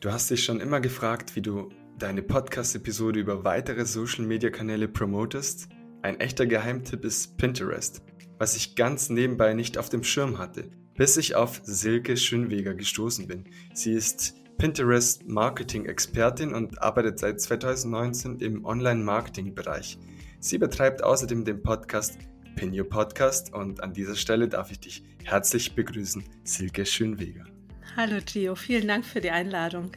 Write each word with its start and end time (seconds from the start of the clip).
Du 0.00 0.12
hast 0.12 0.30
dich 0.30 0.44
schon 0.44 0.60
immer 0.60 0.80
gefragt, 0.80 1.34
wie 1.34 1.42
du 1.42 1.70
deine 1.98 2.22
Podcast-Episode 2.22 3.18
über 3.18 3.42
weitere 3.42 3.84
Social-Media-Kanäle 3.84 4.86
promotest? 4.86 5.68
Ein 6.02 6.20
echter 6.20 6.46
Geheimtipp 6.46 7.04
ist 7.04 7.36
Pinterest, 7.36 8.00
was 8.38 8.54
ich 8.54 8.76
ganz 8.76 9.10
nebenbei 9.10 9.54
nicht 9.54 9.76
auf 9.76 9.88
dem 9.88 10.04
Schirm 10.04 10.38
hatte, 10.38 10.70
bis 10.94 11.16
ich 11.16 11.34
auf 11.34 11.62
Silke 11.64 12.16
Schönweger 12.16 12.74
gestoßen 12.74 13.26
bin. 13.26 13.46
Sie 13.74 13.92
ist 13.92 14.36
Pinterest-Marketing-Expertin 14.58 16.54
und 16.54 16.80
arbeitet 16.80 17.18
seit 17.18 17.40
2019 17.40 18.38
im 18.38 18.64
Online-Marketing-Bereich. 18.64 19.98
Sie 20.38 20.58
betreibt 20.58 21.02
außerdem 21.02 21.44
den 21.44 21.60
Podcast 21.60 22.18
Pinio 22.54 22.84
Podcast 22.84 23.52
und 23.52 23.82
an 23.82 23.94
dieser 23.94 24.14
Stelle 24.14 24.46
darf 24.46 24.70
ich 24.70 24.78
dich 24.78 25.02
herzlich 25.24 25.74
begrüßen, 25.74 26.22
Silke 26.44 26.86
Schönweger. 26.86 27.57
Hallo 27.96 28.18
Gio, 28.24 28.54
vielen 28.54 28.88
Dank 28.88 29.04
für 29.04 29.20
die 29.20 29.30
Einladung. 29.30 29.92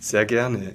Sehr 0.00 0.24
gerne. 0.24 0.74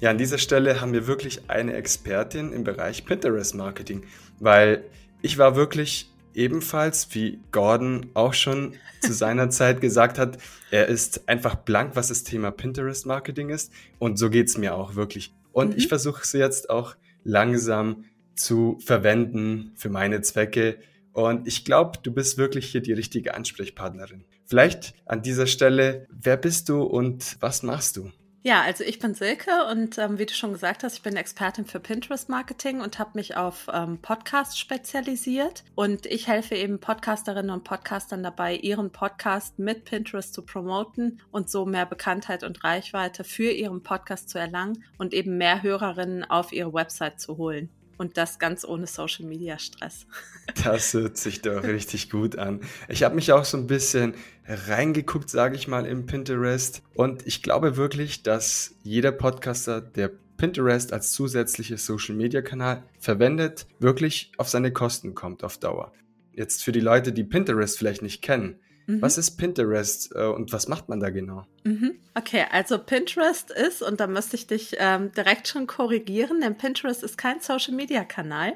Ja, 0.00 0.10
an 0.10 0.18
dieser 0.18 0.38
Stelle 0.38 0.80
haben 0.80 0.92
wir 0.92 1.06
wirklich 1.06 1.48
eine 1.48 1.74
Expertin 1.74 2.52
im 2.52 2.64
Bereich 2.64 3.04
Pinterest 3.04 3.54
Marketing, 3.54 4.04
weil 4.40 4.84
ich 5.22 5.38
war 5.38 5.56
wirklich 5.56 6.12
ebenfalls, 6.34 7.14
wie 7.14 7.40
Gordon 7.52 8.10
auch 8.14 8.34
schon 8.34 8.74
zu 9.00 9.12
seiner 9.12 9.50
Zeit 9.50 9.80
gesagt 9.80 10.18
hat, 10.18 10.38
er 10.70 10.86
ist 10.86 11.28
einfach 11.28 11.54
blank, 11.54 11.94
was 11.94 12.08
das 12.08 12.24
Thema 12.24 12.50
Pinterest 12.50 13.06
Marketing 13.06 13.50
ist. 13.50 13.72
Und 13.98 14.18
so 14.18 14.30
geht 14.30 14.48
es 14.48 14.58
mir 14.58 14.74
auch 14.74 14.94
wirklich. 14.94 15.34
Und 15.52 15.70
mhm. 15.70 15.78
ich 15.78 15.88
versuche 15.88 16.22
es 16.22 16.32
jetzt 16.32 16.70
auch 16.70 16.96
langsam 17.24 18.04
zu 18.34 18.78
verwenden 18.84 19.72
für 19.76 19.88
meine 19.88 20.20
Zwecke. 20.22 20.78
Und 21.12 21.46
ich 21.46 21.64
glaube, 21.64 21.98
du 22.02 22.12
bist 22.12 22.38
wirklich 22.38 22.66
hier 22.66 22.80
die 22.80 22.92
richtige 22.92 23.34
Ansprechpartnerin. 23.34 24.24
Vielleicht 24.44 24.94
an 25.06 25.22
dieser 25.22 25.46
Stelle, 25.46 26.06
wer 26.10 26.36
bist 26.36 26.68
du 26.68 26.82
und 26.82 27.36
was 27.40 27.62
machst 27.62 27.96
du? 27.96 28.10
Ja, 28.44 28.62
also 28.62 28.82
ich 28.82 28.98
bin 28.98 29.14
Silke 29.14 29.66
und 29.70 29.98
ähm, 29.98 30.18
wie 30.18 30.26
du 30.26 30.34
schon 30.34 30.52
gesagt 30.52 30.82
hast, 30.82 30.96
ich 30.96 31.02
bin 31.02 31.14
Expertin 31.14 31.64
für 31.64 31.78
Pinterest 31.78 32.28
Marketing 32.28 32.80
und 32.80 32.98
habe 32.98 33.12
mich 33.14 33.36
auf 33.36 33.68
ähm, 33.72 33.98
Podcasts 34.02 34.58
spezialisiert. 34.58 35.62
Und 35.76 36.06
ich 36.06 36.26
helfe 36.26 36.56
eben 36.56 36.80
Podcasterinnen 36.80 37.52
und 37.52 37.62
Podcastern 37.62 38.24
dabei, 38.24 38.56
ihren 38.56 38.90
Podcast 38.90 39.60
mit 39.60 39.84
Pinterest 39.84 40.34
zu 40.34 40.42
promoten 40.42 41.20
und 41.30 41.50
so 41.50 41.64
mehr 41.64 41.86
Bekanntheit 41.86 42.42
und 42.42 42.64
Reichweite 42.64 43.22
für 43.22 43.52
ihren 43.52 43.84
Podcast 43.84 44.28
zu 44.28 44.40
erlangen 44.40 44.82
und 44.98 45.14
eben 45.14 45.38
mehr 45.38 45.62
Hörerinnen 45.62 46.24
auf 46.24 46.52
ihre 46.52 46.74
Website 46.74 47.20
zu 47.20 47.36
holen. 47.36 47.70
Und 48.02 48.16
das 48.16 48.40
ganz 48.40 48.64
ohne 48.64 48.88
Social 48.88 49.26
Media 49.26 49.60
Stress. 49.60 50.06
Das 50.64 50.92
hört 50.92 51.16
sich 51.16 51.40
doch 51.40 51.62
richtig 51.62 52.10
gut 52.10 52.36
an. 52.36 52.62
Ich 52.88 53.04
habe 53.04 53.14
mich 53.14 53.30
auch 53.30 53.44
so 53.44 53.56
ein 53.56 53.68
bisschen 53.68 54.14
reingeguckt, 54.44 55.30
sage 55.30 55.54
ich 55.54 55.68
mal, 55.68 55.86
im 55.86 56.04
Pinterest. 56.06 56.82
Und 56.94 57.24
ich 57.28 57.44
glaube 57.44 57.76
wirklich, 57.76 58.24
dass 58.24 58.74
jeder 58.82 59.12
Podcaster, 59.12 59.80
der 59.80 60.10
Pinterest 60.36 60.92
als 60.92 61.12
zusätzliches 61.12 61.86
Social 61.86 62.16
Media 62.16 62.42
Kanal 62.42 62.82
verwendet, 62.98 63.68
wirklich 63.78 64.32
auf 64.36 64.48
seine 64.48 64.72
Kosten 64.72 65.14
kommt 65.14 65.44
auf 65.44 65.58
Dauer. 65.58 65.92
Jetzt 66.32 66.64
für 66.64 66.72
die 66.72 66.80
Leute, 66.80 67.12
die 67.12 67.22
Pinterest 67.22 67.78
vielleicht 67.78 68.02
nicht 68.02 68.20
kennen, 68.20 68.58
Mhm. 68.86 69.02
Was 69.02 69.18
ist 69.18 69.32
Pinterest 69.32 70.12
äh, 70.14 70.26
und 70.26 70.52
was 70.52 70.68
macht 70.68 70.88
man 70.88 71.00
da 71.00 71.10
genau? 71.10 71.44
Mhm. 71.64 71.98
Okay, 72.14 72.44
also 72.50 72.78
Pinterest 72.78 73.50
ist, 73.50 73.82
und 73.82 74.00
da 74.00 74.06
müsste 74.06 74.36
ich 74.36 74.46
dich 74.46 74.76
ähm, 74.78 75.12
direkt 75.12 75.48
schon 75.48 75.66
korrigieren, 75.66 76.40
denn 76.40 76.56
Pinterest 76.56 77.02
ist 77.02 77.16
kein 77.16 77.40
Social-Media-Kanal, 77.40 78.54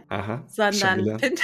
sondern 0.48 1.18
Pin 1.18 1.34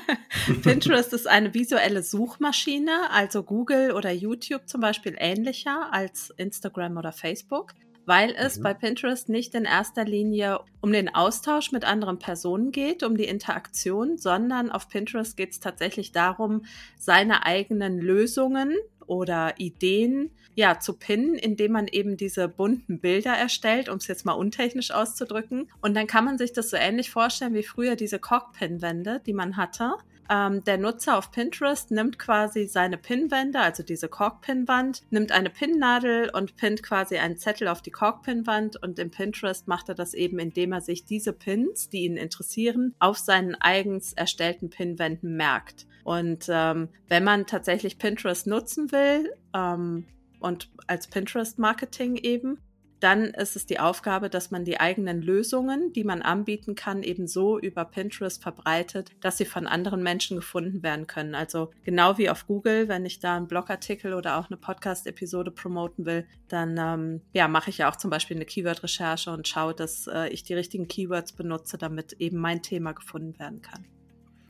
Pinterest 0.62 1.12
ist 1.12 1.28
eine 1.28 1.54
visuelle 1.54 2.02
Suchmaschine, 2.02 3.10
also 3.10 3.42
Google 3.42 3.92
oder 3.92 4.10
YouTube 4.10 4.68
zum 4.68 4.80
Beispiel 4.80 5.14
ähnlicher 5.18 5.92
als 5.92 6.30
Instagram 6.36 6.96
oder 6.96 7.12
Facebook 7.12 7.72
weil 8.06 8.34
es 8.36 8.58
mhm. 8.58 8.62
bei 8.62 8.74
Pinterest 8.74 9.28
nicht 9.28 9.54
in 9.54 9.64
erster 9.64 10.04
Linie 10.04 10.60
um 10.80 10.92
den 10.92 11.14
Austausch 11.14 11.72
mit 11.72 11.84
anderen 11.84 12.18
Personen 12.18 12.72
geht, 12.72 13.02
um 13.02 13.16
die 13.16 13.24
Interaktion, 13.24 14.18
sondern 14.18 14.70
auf 14.70 14.88
Pinterest 14.88 15.36
geht 15.36 15.50
es 15.52 15.60
tatsächlich 15.60 16.12
darum, 16.12 16.64
seine 16.98 17.44
eigenen 17.46 17.98
Lösungen 17.98 18.74
oder 19.06 19.54
Ideen 19.58 20.30
ja 20.54 20.78
zu 20.78 20.94
pinnen, 20.94 21.34
indem 21.34 21.72
man 21.72 21.88
eben 21.88 22.16
diese 22.16 22.48
bunten 22.48 23.00
Bilder 23.00 23.32
erstellt, 23.32 23.88
um 23.88 23.96
es 23.96 24.06
jetzt 24.06 24.24
mal 24.24 24.32
untechnisch 24.32 24.90
auszudrücken. 24.90 25.68
Und 25.80 25.94
dann 25.94 26.06
kann 26.06 26.24
man 26.24 26.38
sich 26.38 26.52
das 26.52 26.70
so 26.70 26.76
ähnlich 26.76 27.10
vorstellen 27.10 27.54
wie 27.54 27.62
früher 27.62 27.96
diese 27.96 28.18
Cockpin-Wände, 28.18 29.20
die 29.24 29.32
man 29.32 29.56
hatte. 29.56 29.94
Ähm, 30.30 30.62
der 30.62 30.78
Nutzer 30.78 31.18
auf 31.18 31.32
Pinterest 31.32 31.90
nimmt 31.90 32.16
quasi 32.18 32.68
seine 32.68 32.96
Pinwände, 32.96 33.58
also 33.58 33.82
diese 33.82 34.08
Cork-Pin-Wand, 34.08 35.02
nimmt 35.10 35.32
eine 35.32 35.50
Pinnnadel 35.50 36.30
und 36.32 36.54
pinnt 36.56 36.84
quasi 36.84 37.16
einen 37.18 37.36
Zettel 37.36 37.66
auf 37.66 37.82
die 37.82 37.90
Cork-Pin-Wand 37.90 38.80
und 38.80 39.00
im 39.00 39.10
Pinterest 39.10 39.66
macht 39.66 39.88
er 39.88 39.96
das 39.96 40.14
eben, 40.14 40.38
indem 40.38 40.72
er 40.72 40.82
sich 40.82 41.04
diese 41.04 41.32
Pins, 41.32 41.88
die 41.88 42.04
ihn 42.04 42.16
interessieren, 42.16 42.94
auf 43.00 43.18
seinen 43.18 43.56
eigens 43.56 44.12
erstellten 44.12 44.70
Pinwänden 44.70 45.36
merkt. 45.36 45.86
Und 46.04 46.46
ähm, 46.48 46.88
wenn 47.08 47.24
man 47.24 47.46
tatsächlich 47.46 47.98
Pinterest 47.98 48.46
nutzen 48.46 48.92
will 48.92 49.34
ähm, 49.52 50.06
und 50.38 50.70
als 50.86 51.08
Pinterest-Marketing 51.08 52.14
eben, 52.16 52.58
dann 53.00 53.24
ist 53.24 53.56
es 53.56 53.66
die 53.66 53.80
Aufgabe, 53.80 54.30
dass 54.30 54.50
man 54.50 54.64
die 54.64 54.78
eigenen 54.78 55.22
Lösungen, 55.22 55.92
die 55.92 56.04
man 56.04 56.22
anbieten 56.22 56.74
kann, 56.74 57.02
eben 57.02 57.26
so 57.26 57.58
über 57.58 57.84
Pinterest 57.84 58.42
verbreitet, 58.42 59.10
dass 59.20 59.38
sie 59.38 59.44
von 59.44 59.66
anderen 59.66 60.02
Menschen 60.02 60.36
gefunden 60.36 60.82
werden 60.82 61.06
können. 61.06 61.34
Also 61.34 61.70
genau 61.84 62.18
wie 62.18 62.30
auf 62.30 62.46
Google, 62.46 62.88
wenn 62.88 63.06
ich 63.06 63.18
da 63.18 63.36
einen 63.36 63.48
Blogartikel 63.48 64.14
oder 64.14 64.38
auch 64.38 64.48
eine 64.48 64.56
Podcast-Episode 64.56 65.50
promoten 65.50 66.04
will, 66.06 66.26
dann 66.48 66.76
ähm, 66.78 67.20
ja, 67.32 67.48
mache 67.48 67.70
ich 67.70 67.78
ja 67.78 67.90
auch 67.90 67.96
zum 67.96 68.10
Beispiel 68.10 68.36
eine 68.36 68.44
Keyword-Recherche 68.44 69.30
und 69.30 69.48
schaue, 69.48 69.74
dass 69.74 70.06
äh, 70.06 70.28
ich 70.28 70.42
die 70.42 70.54
richtigen 70.54 70.88
Keywords 70.88 71.32
benutze, 71.32 71.78
damit 71.78 72.14
eben 72.14 72.38
mein 72.38 72.62
Thema 72.62 72.92
gefunden 72.92 73.38
werden 73.38 73.62
kann. 73.62 73.84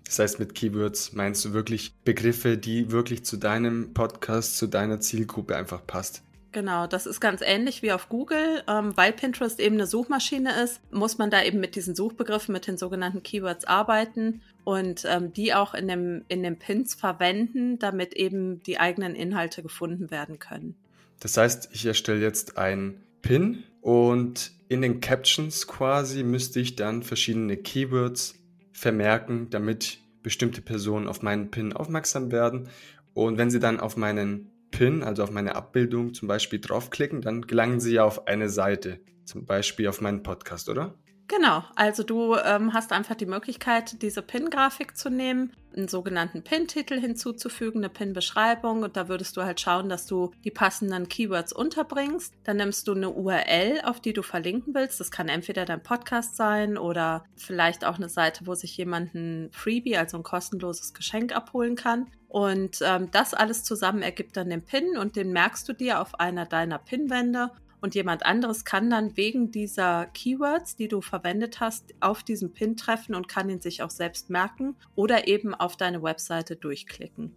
Das 0.04 0.18
heißt, 0.18 0.40
mit 0.40 0.56
Keywords 0.56 1.12
meinst 1.12 1.44
du 1.44 1.52
wirklich 1.52 1.94
Begriffe, 2.04 2.58
die 2.58 2.90
wirklich 2.90 3.24
zu 3.24 3.36
deinem 3.36 3.94
Podcast, 3.94 4.58
zu 4.58 4.66
deiner 4.66 4.98
Zielgruppe 4.98 5.54
einfach 5.54 5.86
passt? 5.86 6.24
Genau, 6.52 6.88
das 6.88 7.06
ist 7.06 7.20
ganz 7.20 7.42
ähnlich 7.42 7.82
wie 7.82 7.92
auf 7.92 8.08
Google. 8.08 8.62
Ähm, 8.66 8.96
weil 8.96 9.12
Pinterest 9.12 9.60
eben 9.60 9.76
eine 9.76 9.86
Suchmaschine 9.86 10.62
ist, 10.62 10.80
muss 10.92 11.18
man 11.18 11.30
da 11.30 11.42
eben 11.42 11.60
mit 11.60 11.76
diesen 11.76 11.94
Suchbegriffen, 11.94 12.52
mit 12.52 12.66
den 12.66 12.76
sogenannten 12.76 13.22
Keywords 13.22 13.64
arbeiten 13.64 14.42
und 14.64 15.04
ähm, 15.08 15.32
die 15.32 15.54
auch 15.54 15.74
in 15.74 15.86
dem, 15.86 16.24
in 16.28 16.42
den 16.42 16.58
Pins 16.58 16.94
verwenden, 16.94 17.78
damit 17.78 18.14
eben 18.14 18.62
die 18.64 18.80
eigenen 18.80 19.14
Inhalte 19.14 19.62
gefunden 19.62 20.10
werden 20.10 20.38
können. 20.38 20.74
Das 21.20 21.36
heißt, 21.36 21.70
ich 21.72 21.86
erstelle 21.86 22.20
jetzt 22.20 22.58
einen 22.58 23.00
Pin 23.22 23.62
und 23.80 24.52
in 24.68 24.82
den 24.82 25.00
Captions 25.00 25.66
quasi 25.66 26.22
müsste 26.22 26.60
ich 26.60 26.76
dann 26.76 27.02
verschiedene 27.02 27.56
Keywords 27.56 28.34
vermerken, 28.72 29.50
damit 29.50 29.98
bestimmte 30.22 30.62
Personen 30.62 31.06
auf 31.06 31.22
meinen 31.22 31.50
Pin 31.50 31.72
aufmerksam 31.72 32.32
werden. 32.32 32.68
Und 33.14 33.38
wenn 33.38 33.50
sie 33.50 33.60
dann 33.60 33.80
auf 33.80 33.96
meinen 33.96 34.49
Pin, 34.70 35.02
also 35.02 35.22
auf 35.22 35.30
meine 35.30 35.54
Abbildung 35.54 36.14
zum 36.14 36.28
Beispiel 36.28 36.60
draufklicken, 36.60 37.22
dann 37.22 37.42
gelangen 37.42 37.80
Sie 37.80 37.94
ja 37.94 38.04
auf 38.04 38.26
eine 38.26 38.48
Seite, 38.48 39.00
zum 39.24 39.44
Beispiel 39.46 39.88
auf 39.88 40.00
meinen 40.00 40.22
Podcast, 40.22 40.68
oder? 40.68 40.94
Genau, 41.30 41.62
also 41.76 42.02
du 42.02 42.34
ähm, 42.34 42.72
hast 42.72 42.90
einfach 42.90 43.14
die 43.14 43.24
Möglichkeit, 43.24 44.02
diese 44.02 44.20
Pin-Grafik 44.20 44.96
zu 44.96 45.10
nehmen, 45.10 45.52
einen 45.76 45.86
sogenannten 45.86 46.42
Pin-Titel 46.42 46.98
hinzuzufügen, 46.98 47.82
eine 47.82 47.88
Pin-Beschreibung 47.88 48.82
und 48.82 48.96
da 48.96 49.08
würdest 49.08 49.36
du 49.36 49.42
halt 49.42 49.60
schauen, 49.60 49.88
dass 49.88 50.06
du 50.06 50.32
die 50.42 50.50
passenden 50.50 51.08
Keywords 51.08 51.52
unterbringst. 51.52 52.34
Dann 52.42 52.56
nimmst 52.56 52.88
du 52.88 52.94
eine 52.94 53.10
URL, 53.10 53.80
auf 53.84 54.00
die 54.00 54.12
du 54.12 54.22
verlinken 54.22 54.74
willst. 54.74 54.98
Das 54.98 55.12
kann 55.12 55.28
entweder 55.28 55.64
dein 55.64 55.84
Podcast 55.84 56.34
sein 56.34 56.76
oder 56.76 57.24
vielleicht 57.36 57.84
auch 57.84 57.94
eine 57.94 58.08
Seite, 58.08 58.48
wo 58.48 58.56
sich 58.56 58.76
jemand 58.76 59.14
ein 59.14 59.50
Freebie, 59.52 59.96
also 59.96 60.16
ein 60.16 60.24
kostenloses 60.24 60.94
Geschenk 60.94 61.32
abholen 61.32 61.76
kann. 61.76 62.08
Und 62.26 62.80
ähm, 62.82 63.08
das 63.12 63.34
alles 63.34 63.62
zusammen 63.62 64.02
ergibt 64.02 64.36
dann 64.36 64.50
den 64.50 64.62
Pin 64.62 64.98
und 64.98 65.14
den 65.14 65.32
merkst 65.32 65.68
du 65.68 65.74
dir 65.74 66.00
auf 66.00 66.18
einer 66.18 66.44
deiner 66.44 66.78
Pinwände 66.78 67.52
und 67.80 67.94
jemand 67.94 68.24
anderes 68.26 68.64
kann 68.64 68.90
dann 68.90 69.16
wegen 69.16 69.50
dieser 69.50 70.06
Keywords, 70.06 70.76
die 70.76 70.88
du 70.88 71.00
verwendet 71.00 71.60
hast, 71.60 71.94
auf 72.00 72.22
diesen 72.22 72.52
Pin 72.52 72.76
treffen 72.76 73.14
und 73.14 73.28
kann 73.28 73.48
ihn 73.48 73.60
sich 73.60 73.82
auch 73.82 73.90
selbst 73.90 74.30
merken 74.30 74.76
oder 74.94 75.28
eben 75.28 75.54
auf 75.54 75.76
deine 75.76 76.02
Webseite 76.02 76.56
durchklicken. 76.56 77.34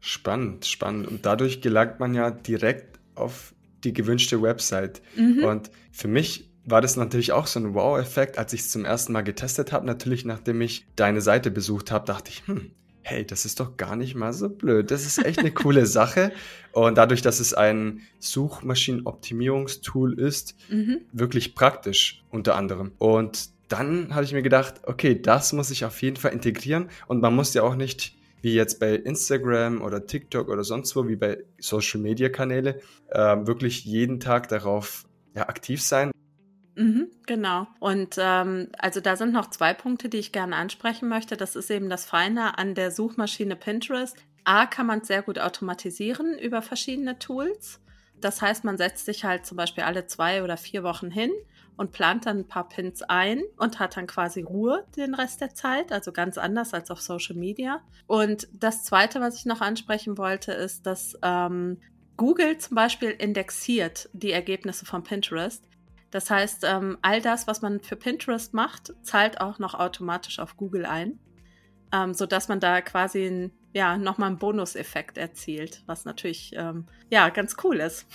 Spannend, 0.00 0.66
spannend. 0.66 1.08
Und 1.08 1.26
dadurch 1.26 1.60
gelangt 1.60 2.00
man 2.00 2.14
ja 2.14 2.30
direkt 2.30 3.00
auf 3.14 3.54
die 3.84 3.92
gewünschte 3.92 4.42
Website. 4.42 5.02
Mhm. 5.16 5.44
Und 5.44 5.70
für 5.92 6.08
mich 6.08 6.50
war 6.64 6.80
das 6.80 6.96
natürlich 6.96 7.32
auch 7.32 7.46
so 7.46 7.60
ein 7.60 7.74
Wow-Effekt, 7.74 8.38
als 8.38 8.52
ich 8.52 8.60
es 8.60 8.70
zum 8.70 8.84
ersten 8.84 9.12
Mal 9.12 9.22
getestet 9.22 9.72
habe. 9.72 9.86
Natürlich, 9.86 10.24
nachdem 10.24 10.60
ich 10.60 10.86
deine 10.96 11.20
Seite 11.20 11.50
besucht 11.50 11.90
habe, 11.90 12.04
dachte 12.04 12.30
ich, 12.30 12.46
hm, 12.46 12.72
hey, 13.08 13.26
das 13.26 13.44
ist 13.44 13.58
doch 13.58 13.76
gar 13.76 13.96
nicht 13.96 14.14
mal 14.14 14.32
so 14.32 14.50
blöd. 14.50 14.90
Das 14.90 15.06
ist 15.06 15.24
echt 15.24 15.38
eine 15.38 15.50
coole 15.50 15.86
Sache. 15.98 16.32
Und 16.72 16.98
dadurch, 16.98 17.22
dass 17.22 17.40
es 17.40 17.54
ein 17.54 18.02
Suchmaschinenoptimierungstool 18.18 20.18
ist, 20.18 20.54
mhm. 20.68 21.00
wirklich 21.12 21.54
praktisch 21.54 22.22
unter 22.30 22.54
anderem. 22.54 22.92
Und 22.98 23.50
dann 23.68 24.14
habe 24.14 24.24
ich 24.24 24.32
mir 24.32 24.42
gedacht, 24.42 24.82
okay, 24.84 25.20
das 25.20 25.52
muss 25.52 25.70
ich 25.70 25.84
auf 25.84 26.00
jeden 26.02 26.16
Fall 26.16 26.32
integrieren. 26.32 26.90
Und 27.06 27.20
man 27.20 27.34
muss 27.34 27.54
ja 27.54 27.62
auch 27.62 27.76
nicht 27.76 28.14
wie 28.42 28.54
jetzt 28.54 28.78
bei 28.78 28.94
Instagram 28.94 29.82
oder 29.82 30.06
TikTok 30.06 30.48
oder 30.48 30.62
sonst 30.62 30.94
wo, 30.94 31.08
wie 31.08 31.16
bei 31.16 31.38
Social 31.58 32.00
Media 32.00 32.28
Kanäle, 32.28 32.80
äh, 33.08 33.36
wirklich 33.46 33.84
jeden 33.84 34.20
Tag 34.20 34.48
darauf 34.48 35.06
ja, 35.34 35.48
aktiv 35.48 35.82
sein. 35.82 36.12
Mhm, 36.78 37.10
genau. 37.26 37.66
Und 37.80 38.14
ähm, 38.18 38.68
also 38.78 39.00
da 39.00 39.16
sind 39.16 39.32
noch 39.32 39.50
zwei 39.50 39.74
Punkte, 39.74 40.08
die 40.08 40.18
ich 40.18 40.30
gerne 40.30 40.54
ansprechen 40.54 41.08
möchte. 41.08 41.36
Das 41.36 41.56
ist 41.56 41.70
eben 41.72 41.90
das 41.90 42.04
Feine 42.04 42.56
an 42.56 42.76
der 42.76 42.92
Suchmaschine 42.92 43.56
Pinterest. 43.56 44.16
A 44.44 44.64
kann 44.64 44.86
man 44.86 45.02
sehr 45.02 45.22
gut 45.22 45.40
automatisieren 45.40 46.38
über 46.38 46.62
verschiedene 46.62 47.18
Tools. 47.18 47.80
Das 48.20 48.40
heißt, 48.40 48.62
man 48.62 48.78
setzt 48.78 49.06
sich 49.06 49.24
halt 49.24 49.44
zum 49.44 49.56
Beispiel 49.56 49.82
alle 49.82 50.06
zwei 50.06 50.44
oder 50.44 50.56
vier 50.56 50.84
Wochen 50.84 51.10
hin 51.10 51.32
und 51.76 51.90
plant 51.90 52.26
dann 52.26 52.38
ein 52.38 52.48
paar 52.48 52.68
Pins 52.68 53.02
ein 53.02 53.42
und 53.56 53.80
hat 53.80 53.96
dann 53.96 54.06
quasi 54.06 54.42
Ruhe 54.42 54.84
den 54.96 55.14
Rest 55.14 55.40
der 55.40 55.54
Zeit, 55.54 55.90
also 55.90 56.12
ganz 56.12 56.38
anders 56.38 56.74
als 56.74 56.92
auf 56.92 57.00
Social 57.00 57.36
Media. 57.36 57.80
Und 58.06 58.46
das 58.52 58.84
Zweite, 58.84 59.20
was 59.20 59.36
ich 59.36 59.46
noch 59.46 59.60
ansprechen 59.60 60.16
wollte, 60.16 60.52
ist, 60.52 60.86
dass 60.86 61.18
ähm, 61.22 61.80
Google 62.16 62.58
zum 62.58 62.76
Beispiel 62.76 63.10
indexiert 63.10 64.08
die 64.12 64.32
Ergebnisse 64.32 64.86
von 64.86 65.02
Pinterest. 65.02 65.64
Das 66.10 66.30
heißt, 66.30 66.64
ähm, 66.64 66.98
all 67.02 67.20
das, 67.20 67.46
was 67.46 67.60
man 67.60 67.80
für 67.80 67.96
Pinterest 67.96 68.54
macht, 68.54 68.94
zahlt 69.02 69.40
auch 69.40 69.58
noch 69.58 69.74
automatisch 69.74 70.38
auf 70.38 70.56
Google 70.56 70.86
ein, 70.86 71.18
ähm, 71.92 72.14
sodass 72.14 72.48
man 72.48 72.60
da 72.60 72.80
quasi 72.80 73.26
ein, 73.26 73.52
ja, 73.74 73.98
nochmal 73.98 74.30
einen 74.30 74.38
Bonuseffekt 74.38 75.18
erzielt, 75.18 75.82
was 75.86 76.04
natürlich 76.04 76.52
ähm, 76.56 76.86
ja 77.10 77.28
ganz 77.28 77.56
cool 77.62 77.76
ist. 77.76 78.06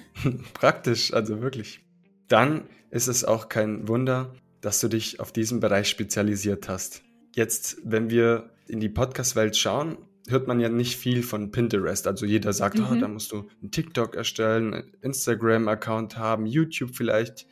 Praktisch, 0.54 1.12
also 1.14 1.40
wirklich. 1.40 1.80
Dann 2.28 2.68
ist 2.90 3.08
es 3.08 3.24
auch 3.24 3.48
kein 3.48 3.88
Wunder, 3.88 4.34
dass 4.60 4.80
du 4.80 4.88
dich 4.88 5.20
auf 5.20 5.32
diesen 5.32 5.60
Bereich 5.60 5.88
spezialisiert 5.88 6.68
hast. 6.68 7.02
Jetzt, 7.34 7.78
wenn 7.84 8.10
wir 8.10 8.50
in 8.66 8.80
die 8.80 8.88
Podcast-Welt 8.88 9.56
schauen, 9.56 9.96
hört 10.30 10.48
man 10.48 10.60
ja 10.60 10.68
nicht 10.68 10.96
viel 10.96 11.22
von 11.22 11.50
Pinterest. 11.50 12.06
Also 12.06 12.26
jeder 12.26 12.52
sagt, 12.52 12.78
mhm. 12.78 12.86
oh, 12.90 12.94
da 12.94 13.08
musst 13.08 13.32
du 13.32 13.48
einen 13.60 13.70
TikTok 13.70 14.14
erstellen, 14.14 14.74
einen 14.74 14.92
Instagram-Account 15.02 16.16
haben, 16.16 16.46
YouTube 16.46 16.94
vielleicht, 16.94 17.46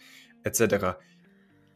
etc. 0.45 0.97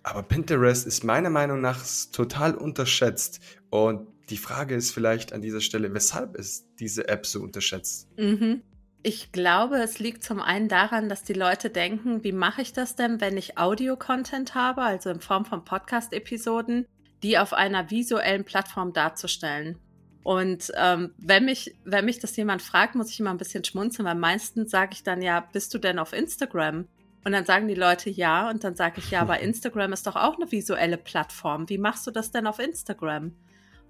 Aber 0.03 0.23
Pinterest 0.23 0.87
ist 0.87 1.05
meiner 1.05 1.31
Meinung 1.31 1.61
nach 1.61 1.85
total 2.13 2.55
unterschätzt. 2.55 3.41
Und 3.71 4.09
die 4.31 4.37
Frage 4.37 4.75
ist 4.75 4.93
vielleicht 4.93 5.33
an 5.33 5.43
dieser 5.43 5.61
Stelle, 5.61 5.93
weshalb 5.93 6.37
ist 6.37 6.67
diese 6.79 7.09
App 7.09 7.27
so 7.27 7.41
unterschätzt? 7.41 8.09
Mhm. 8.17 8.63
Ich 9.03 9.33
glaube, 9.33 9.77
es 9.77 9.99
liegt 9.99 10.23
zum 10.23 10.41
einen 10.41 10.69
daran, 10.69 11.09
dass 11.09 11.23
die 11.23 11.33
Leute 11.33 11.71
denken, 11.71 12.23
wie 12.23 12.33
mache 12.33 12.61
ich 12.61 12.75
das 12.75 12.97
denn, 12.97 13.21
wenn 13.21 13.39
ich 13.39 13.57
Audio-Content 13.57 14.55
habe, 14.55 14.83
also 14.83 15.09
in 15.09 15.21
Form 15.21 15.47
von 15.47 15.65
Podcast-Episoden, 15.65 16.87
die 17.23 17.39
auf 17.39 17.55
einer 17.55 17.91
visuellen 17.91 18.45
Plattform 18.45 18.93
darzustellen. 18.93 19.79
Und 20.23 20.71
ähm, 20.77 21.15
wenn, 21.19 21.47
mich, 21.47 21.75
wenn 21.85 22.05
mich 22.05 22.19
das 22.19 22.37
jemand 22.37 22.63
fragt, 22.63 22.95
muss 22.95 23.11
ich 23.11 23.21
immer 23.21 23.31
ein 23.31 23.39
bisschen 23.39 23.65
schmunzeln, 23.65 24.07
weil 24.07 24.17
meistens 24.17 24.71
sage 24.71 24.93
ich 24.93 25.03
dann 25.03 25.23
ja, 25.23 25.41
bist 25.41 25.73
du 25.73 25.79
denn 25.79 25.99
auf 25.99 26.13
Instagram? 26.13 26.87
Und 27.25 27.33
dann 27.33 27.45
sagen 27.45 27.69
die 27.69 27.75
Leute 27.75 28.11
ja, 28.11 28.51
und 28.51 28.65
dann 28.65 28.77
sage 28.77 28.97
ich 28.99 29.11
ja, 29.11 29.21
aber 29.21 29.41
Instagram 29.41 29.93
ist 29.93 30.07
doch 30.07 30.17
auch 30.17 30.37
eine 30.37 30.51
visuelle 30.51 30.99
Plattform. 30.99 31.69
Wie 31.69 31.79
machst 31.79 32.07
du 32.07 32.11
das 32.11 32.31
denn 32.31 32.47
auf 32.47 32.59
Instagram? 32.59 33.33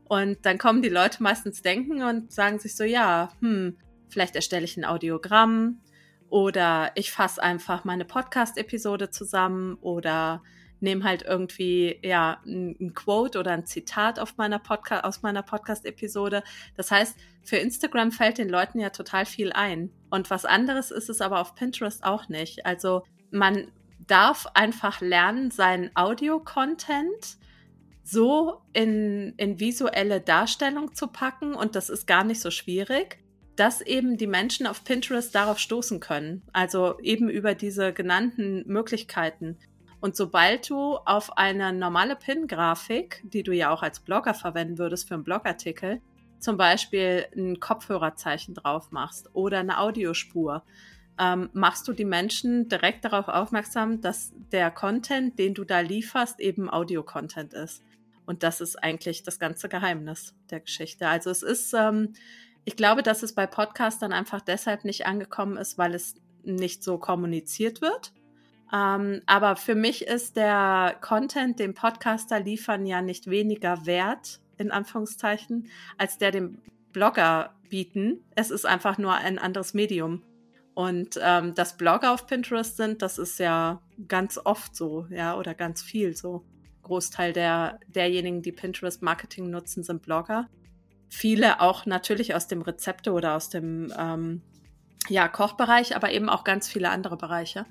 Und 0.04 0.38
dann 0.44 0.58
kommen 0.58 0.82
die 0.82 0.88
Leute 0.88 1.22
meistens 1.22 1.62
denken 1.62 2.02
und 2.02 2.32
sagen 2.32 2.58
sich 2.58 2.74
so, 2.74 2.84
ja, 2.84 3.30
hm, 3.40 3.76
Vielleicht 4.10 4.36
erstelle 4.36 4.64
ich 4.64 4.76
ein 4.76 4.84
Audiogramm 4.84 5.80
oder 6.28 6.90
ich 6.94 7.12
fasse 7.12 7.42
einfach 7.42 7.84
meine 7.84 8.04
Podcast-Episode 8.04 9.10
zusammen 9.10 9.76
oder 9.80 10.42
nehme 10.80 11.04
halt 11.04 11.22
irgendwie 11.22 11.98
ja 12.02 12.40
ein, 12.46 12.92
Quote 12.94 13.38
oder 13.38 13.52
ein 13.52 13.66
Zitat 13.66 14.18
auf 14.18 14.36
meiner 14.36 14.58
Podcast 14.58 15.04
aus 15.04 15.22
meiner 15.22 15.42
Podcast-Episode. 15.42 16.42
Das 16.76 16.90
heißt, 16.90 17.16
für 17.42 17.56
Instagram 17.56 18.12
fällt 18.12 18.38
den 18.38 18.48
Leuten 18.48 18.80
ja 18.80 18.90
total 18.90 19.26
viel 19.26 19.52
ein. 19.52 19.90
Und 20.10 20.30
was 20.30 20.44
anderes 20.44 20.90
ist 20.90 21.10
es 21.10 21.20
aber 21.20 21.40
auf 21.40 21.54
Pinterest 21.54 22.04
auch 22.04 22.28
nicht. 22.28 22.66
Also 22.66 23.04
man 23.30 23.68
darf 24.06 24.46
einfach 24.54 25.00
lernen, 25.00 25.50
seinen 25.50 25.90
Audio-Content 25.94 27.38
so 28.02 28.62
in, 28.72 29.34
in 29.36 29.60
visuelle 29.60 30.20
Darstellung 30.20 30.94
zu 30.94 31.06
packen 31.06 31.54
und 31.54 31.76
das 31.76 31.90
ist 31.90 32.06
gar 32.06 32.24
nicht 32.24 32.40
so 32.40 32.50
schwierig 32.50 33.18
dass 33.60 33.82
eben 33.82 34.16
die 34.16 34.26
Menschen 34.26 34.66
auf 34.66 34.84
Pinterest 34.84 35.34
darauf 35.34 35.58
stoßen 35.58 36.00
können. 36.00 36.42
Also 36.54 36.98
eben 37.00 37.28
über 37.28 37.54
diese 37.54 37.92
genannten 37.92 38.66
Möglichkeiten. 38.66 39.58
Und 40.00 40.17
sobald 40.17 40.69
du 40.70 40.97
auf 40.97 41.37
eine 41.37 41.73
normale 41.73 42.17
Pin-Grafik, 42.17 43.23
die 43.25 43.43
du 43.43 43.52
ja 43.52 43.70
auch 43.70 43.82
als 43.82 44.00
Blogger 44.00 44.35
verwenden 44.35 44.79
würdest 44.79 45.08
für 45.08 45.14
einen 45.14 45.25
Blogartikel, 45.25 46.00
zum 46.38 46.56
Beispiel 46.56 47.26
ein 47.37 47.61
Kopfhörerzeichen 47.61 48.55
drauf 48.55 48.93
machst 48.93 49.29
oder 49.35 49.58
eine 49.58 49.79
Audiospur, 49.79 50.62
ähm, 51.19 51.50
machst 51.52 51.87
du 51.87 51.93
die 51.93 52.06
Menschen 52.06 52.69
direkt 52.69 53.05
darauf 53.05 53.29
aufmerksam, 53.29 54.00
dass 54.00 54.32
der 54.52 54.70
Content, 54.70 55.38
den 55.38 55.52
du 55.52 55.64
da 55.64 55.81
lieferst, 55.81 56.41
eben 56.41 56.70
Audio-Content 56.70 57.52
ist. 57.52 57.82
Und 58.25 58.43
das 58.43 58.62
ist 58.62 58.82
eigentlich 58.82 59.23
das 59.23 59.38
ganze 59.38 59.69
Geheimnis 59.69 60.35
der 60.50 60.61
Geschichte. 60.61 61.08
Also 61.08 61.29
es 61.29 61.43
ist 61.43 61.75
ähm, 61.75 62.14
ich 62.64 62.76
glaube, 62.76 63.02
dass 63.02 63.23
es 63.23 63.35
bei 63.35 63.47
Podcastern 63.47 64.12
einfach 64.12 64.41
deshalb 64.41 64.85
nicht 64.85 65.06
angekommen 65.06 65.56
ist, 65.56 65.79
weil 65.79 65.94
es 65.94 66.14
nicht 66.43 66.82
so 66.82 66.99
kommuniziert 66.99 67.81
wird. 67.81 68.12
Ähm, 68.72 69.22
aber 69.26 69.56
für 69.56 69.75
mich 69.75 70.06
ist 70.06 70.37
der 70.37 70.96
Content, 71.00 71.58
den 71.58 71.75
Podcaster 71.75 72.40
liefern, 72.40 72.87
ja 72.87 73.02
nicht 73.02 73.28
weniger 73.28 73.87
wert, 73.87 74.40
in 74.58 74.70
Anführungszeichen, 74.70 75.69
als 75.99 76.19
der 76.19 76.31
dem 76.31 76.58
Blogger 76.93 77.55
bieten. 77.69 78.25
Es 78.34 78.50
ist 78.50 78.67
einfach 78.67 78.99
nur 78.99 79.14
ein 79.14 79.38
anderes 79.38 79.75
Medium. 79.75 80.22
Und 80.75 81.19
ähm, 81.22 81.55
dass 81.55 81.76
Blogger 81.76 82.12
auf 82.12 82.26
Pinterest 82.26 82.76
sind, 82.76 83.02
das 83.02 83.19
ist 83.19 83.38
ja 83.38 83.82
ganz 84.08 84.38
oft 84.43 84.75
so, 84.75 85.06
ja, 85.11 85.37
oder 85.37 85.55
ganz 85.55 85.82
viel 85.82 86.16
so. 86.16 86.44
Großteil 86.82 87.32
der, 87.32 87.78
derjenigen, 87.88 88.43
die 88.43 88.52
Pinterest 88.52 89.02
Marketing 89.02 89.50
nutzen, 89.50 89.84
sind 89.84 90.02
Blogger 90.02 90.49
viele 91.11 91.61
auch 91.61 91.84
natürlich 91.84 92.34
aus 92.34 92.46
dem 92.46 92.62
Rezepte 92.62 93.12
oder 93.12 93.34
aus 93.34 93.50
dem 93.50 93.93
ähm, 93.99 94.43
ja, 95.08 95.28
Kochbereich, 95.28 95.96
aber 95.96 96.12
eben 96.12 96.28
auch 96.28 96.44
ganz 96.44 96.69
viele 96.69 96.90
andere 96.90 97.16
Bereiche. 97.16 97.66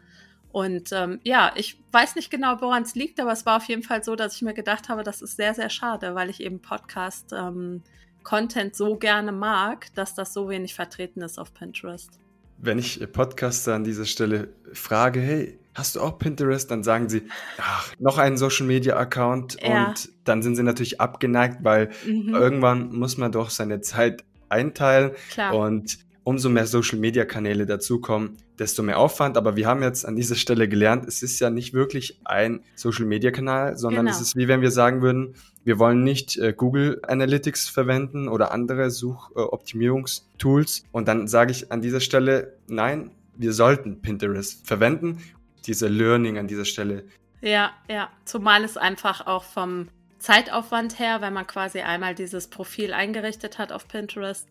Und 0.52 0.92
ähm, 0.92 1.20
ja, 1.24 1.52
ich 1.56 1.80
weiß 1.92 2.16
nicht 2.16 2.32
genau, 2.32 2.60
woran 2.60 2.84
es 2.84 2.96
liegt, 2.96 3.20
aber 3.20 3.32
es 3.32 3.46
war 3.46 3.58
auf 3.58 3.66
jeden 3.66 3.84
Fall 3.84 4.04
so, 4.04 4.16
dass 4.16 4.36
ich 4.36 4.42
mir 4.42 4.54
gedacht 4.54 4.90
habe, 4.90 5.04
das 5.04 5.22
ist 5.22 5.36
sehr, 5.36 5.54
sehr 5.54 5.70
schade, 5.70 6.16
weil 6.16 6.30
ich 6.30 6.42
eben 6.42 6.60
Podcast 6.60 7.34
ähm, 7.34 7.84
Content 8.24 8.76
so 8.76 8.96
gerne 8.96 9.32
mag, 9.32 9.94
dass 9.94 10.16
das 10.16 10.34
so 10.34 10.50
wenig 10.50 10.74
vertreten 10.74 11.22
ist 11.22 11.38
auf 11.38 11.54
Pinterest. 11.54 12.20
Wenn 12.58 12.80
ich 12.80 13.00
Podcaster 13.12 13.76
an 13.76 13.84
dieser 13.84 14.06
Stelle 14.06 14.50
frage, 14.74 15.22
hey, 15.22 15.60
hast 15.76 15.96
du 15.96 16.02
auch 16.02 16.18
Pinterest? 16.18 16.70
Dann 16.70 16.84
sagen 16.84 17.10
sie, 17.10 17.24
ach, 17.58 17.94
noch 18.00 18.18
einen 18.18 18.38
Social 18.38 18.66
Media 18.66 18.98
Account 18.98 19.58
ja. 19.62 19.88
und 19.88 20.10
dann 20.26 20.42
sind 20.42 20.56
sie 20.56 20.64
natürlich 20.64 21.00
abgeneigt, 21.00 21.64
weil 21.64 21.90
mhm. 22.06 22.36
irgendwann 22.36 22.92
muss 22.92 23.18
man 23.18 23.32
doch 23.32 23.50
seine 23.50 23.82
Zeit 23.82 24.24
einteilen 24.50 25.12
Klar. 25.30 25.56
und 25.56 26.00
umso 26.30 26.48
mehr 26.48 26.68
Social 26.68 27.00
Media 27.00 27.26
Kanäle 27.26 27.66
dazukommen, 27.66 28.38
desto 28.60 28.84
mehr 28.84 29.00
Aufwand. 29.00 29.36
Aber 29.36 29.56
wir 29.56 29.66
haben 29.66 29.82
jetzt 29.82 30.06
an 30.06 30.16
dieser 30.16 30.36
Stelle 30.36 30.70
gelernt, 30.70 31.08
es 31.08 31.24
ist 31.24 31.40
ja 31.40 31.50
nicht 31.50 31.74
wirklich 31.74 32.20
ein 32.24 32.64
Social 32.76 33.06
Media 33.06 33.32
Kanal, 33.32 33.76
sondern 33.78 34.06
genau. 34.06 34.16
es 34.16 34.22
ist 34.22 34.36
wie 34.36 34.48
wenn 34.48 34.62
wir 34.62 34.70
sagen 34.70 35.02
würden, 35.02 35.34
wir 35.64 35.80
wollen 35.80 36.04
nicht 36.04 36.38
äh, 36.38 36.54
Google 36.56 37.02
Analytics 37.08 37.68
verwenden 37.68 38.28
oder 38.28 38.52
andere 38.52 38.92
Suchoptimierungstools. 38.92 40.82
Äh, 40.82 40.84
und 40.92 41.08
dann 41.08 41.28
sage 41.28 41.50
ich 41.52 41.72
an 41.72 41.82
dieser 41.82 42.00
Stelle, 42.00 42.60
nein, 42.68 43.10
wir 43.36 43.52
sollten 43.52 44.04
Pinterest 44.04 44.68
verwenden 44.68 45.18
diese 45.66 45.88
Learning 45.88 46.38
an 46.38 46.48
dieser 46.48 46.66
Stelle. 46.66 47.06
Ja, 47.42 47.72
ja. 47.90 48.10
Zumal 48.26 48.64
es 48.64 48.78
einfach 48.78 49.26
auch 49.26 49.44
vom 49.44 49.88
Zeitaufwand 50.20 51.00
her, 51.00 51.22
wenn 51.22 51.34
man 51.34 51.48
quasi 51.48 51.80
einmal 51.80 52.14
dieses 52.14 52.50
Profil 52.50 52.94
eingerichtet 52.94 53.58
hat 53.58 53.72
auf 53.72 53.88
Pinterest, 53.88 54.48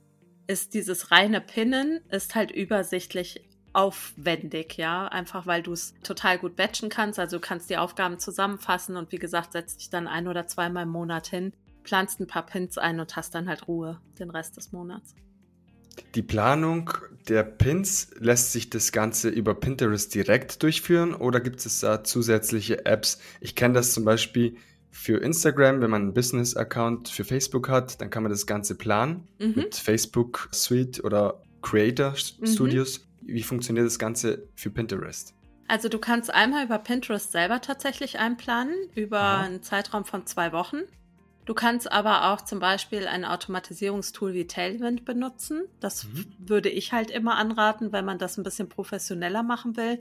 ist 0.48 0.74
dieses 0.74 1.12
reine 1.12 1.40
Pinnen 1.40 2.00
ist 2.10 2.34
halt 2.34 2.50
übersichtlich 2.50 3.44
aufwendig, 3.74 4.76
ja, 4.78 5.06
einfach 5.06 5.46
weil 5.46 5.62
du 5.62 5.72
es 5.72 5.94
total 6.02 6.38
gut 6.38 6.56
batchen 6.56 6.88
kannst, 6.88 7.18
also 7.18 7.36
du 7.36 7.40
kannst 7.40 7.70
die 7.70 7.76
Aufgaben 7.76 8.18
zusammenfassen 8.18 8.96
und 8.96 9.12
wie 9.12 9.18
gesagt, 9.18 9.52
setzt 9.52 9.80
dich 9.80 9.90
dann 9.90 10.08
ein 10.08 10.26
oder 10.26 10.46
zweimal 10.46 10.84
im 10.84 10.88
Monat 10.88 11.28
hin, 11.28 11.52
planst 11.84 12.18
ein 12.18 12.26
paar 12.26 12.46
Pins 12.46 12.78
ein 12.78 12.98
und 12.98 13.14
hast 13.14 13.34
dann 13.34 13.46
halt 13.46 13.68
Ruhe 13.68 14.00
den 14.18 14.30
Rest 14.30 14.56
des 14.56 14.72
Monats. 14.72 15.14
Die 16.14 16.22
Planung 16.22 16.90
der 17.28 17.42
Pins, 17.42 18.10
lässt 18.18 18.52
sich 18.52 18.70
das 18.70 18.90
Ganze 18.90 19.28
über 19.28 19.54
Pinterest 19.54 20.14
direkt 20.14 20.62
durchführen 20.62 21.14
oder 21.14 21.40
gibt 21.40 21.64
es 21.66 21.80
da 21.80 22.02
zusätzliche 22.02 22.86
Apps? 22.86 23.20
Ich 23.40 23.54
kenne 23.54 23.74
das 23.74 23.92
zum 23.92 24.04
Beispiel 24.04 24.56
für 24.98 25.18
Instagram, 25.22 25.80
wenn 25.80 25.90
man 25.90 26.02
einen 26.02 26.12
Business-Account 26.12 27.08
für 27.08 27.22
Facebook 27.22 27.68
hat, 27.68 28.00
dann 28.00 28.10
kann 28.10 28.24
man 28.24 28.30
das 28.30 28.46
Ganze 28.46 28.74
planen 28.74 29.28
mhm. 29.38 29.52
mit 29.54 29.76
Facebook 29.76 30.48
Suite 30.52 31.04
oder 31.04 31.40
Creator 31.62 32.16
Studios. 32.16 33.06
Mhm. 33.20 33.34
Wie 33.34 33.42
funktioniert 33.42 33.86
das 33.86 34.00
Ganze 34.00 34.48
für 34.56 34.70
Pinterest? 34.70 35.34
Also 35.68 35.88
du 35.88 35.98
kannst 35.98 36.34
einmal 36.34 36.64
über 36.64 36.78
Pinterest 36.78 37.30
selber 37.30 37.60
tatsächlich 37.60 38.18
einplanen, 38.18 38.74
über 38.96 39.20
Aha. 39.20 39.42
einen 39.42 39.62
Zeitraum 39.62 40.04
von 40.04 40.26
zwei 40.26 40.50
Wochen. 40.50 40.78
Du 41.44 41.54
kannst 41.54 41.90
aber 41.90 42.32
auch 42.32 42.40
zum 42.40 42.58
Beispiel 42.58 43.06
ein 43.06 43.24
Automatisierungstool 43.24 44.34
wie 44.34 44.48
Tailwind 44.48 45.04
benutzen. 45.04 45.62
Das 45.78 46.04
mhm. 46.04 46.26
würde 46.38 46.70
ich 46.70 46.92
halt 46.92 47.10
immer 47.10 47.36
anraten, 47.36 47.92
wenn 47.92 48.04
man 48.04 48.18
das 48.18 48.36
ein 48.36 48.42
bisschen 48.42 48.68
professioneller 48.68 49.44
machen 49.44 49.76
will, 49.76 50.00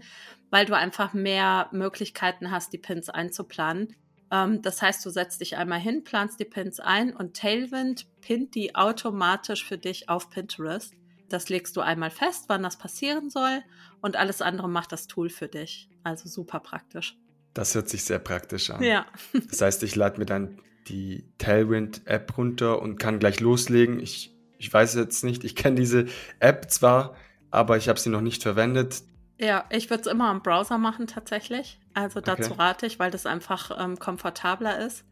weil 0.49 0.65
du 0.65 0.75
einfach 0.75 1.13
mehr 1.13 1.69
Möglichkeiten 1.71 2.49
hast, 2.49 2.73
die 2.73 2.79
Pins 2.79 3.09
einzuplanen. 3.09 3.95
Ähm, 4.31 4.61
das 4.61 4.81
heißt, 4.81 5.05
du 5.05 5.09
setzt 5.09 5.41
dich 5.41 5.57
einmal 5.57 5.79
hin, 5.79 6.03
planst 6.03 6.39
die 6.39 6.45
Pins 6.45 6.79
ein 6.79 7.15
und 7.15 7.35
Tailwind 7.35 8.07
pinnt 8.21 8.55
die 8.55 8.75
automatisch 8.75 9.65
für 9.65 9.77
dich 9.77 10.09
auf 10.09 10.29
Pinterest. 10.29 10.93
Das 11.29 11.49
legst 11.49 11.75
du 11.75 11.81
einmal 11.81 12.09
fest, 12.11 12.45
wann 12.47 12.63
das 12.63 12.77
passieren 12.77 13.29
soll 13.29 13.61
und 14.01 14.15
alles 14.15 14.41
andere 14.41 14.69
macht 14.69 14.91
das 14.91 15.07
Tool 15.07 15.29
für 15.29 15.47
dich. 15.47 15.89
Also 16.03 16.29
super 16.29 16.59
praktisch. 16.59 17.17
Das 17.53 17.73
hört 17.75 17.89
sich 17.89 18.03
sehr 18.03 18.19
praktisch 18.19 18.69
an. 18.69 18.83
Ja. 18.83 19.05
Das 19.49 19.61
heißt, 19.61 19.83
ich 19.83 19.95
lade 19.95 20.19
mir 20.19 20.25
dann 20.25 20.61
die 20.87 21.25
Tailwind-App 21.37 22.37
runter 22.37 22.81
und 22.81 22.97
kann 22.97 23.19
gleich 23.19 23.39
loslegen. 23.39 23.99
Ich, 23.99 24.33
ich 24.57 24.71
weiß 24.71 24.95
jetzt 24.95 25.23
nicht, 25.23 25.43
ich 25.43 25.55
kenne 25.55 25.75
diese 25.75 26.05
App 26.39 26.69
zwar, 26.71 27.15
aber 27.51 27.77
ich 27.77 27.89
habe 27.89 27.99
sie 27.99 28.09
noch 28.09 28.21
nicht 28.21 28.43
verwendet. 28.43 29.03
Ja, 29.39 29.65
ich 29.69 29.89
würde 29.89 30.01
es 30.01 30.07
immer 30.07 30.29
am 30.29 30.41
Browser 30.41 30.77
machen 30.77 31.07
tatsächlich. 31.07 31.79
Also 31.93 32.21
dazu 32.21 32.51
okay. 32.51 32.61
rate 32.61 32.85
ich, 32.87 32.99
weil 32.99 33.11
das 33.11 33.25
einfach 33.25 33.71
ähm, 33.79 33.99
komfortabler 33.99 34.79
ist. 34.79 35.05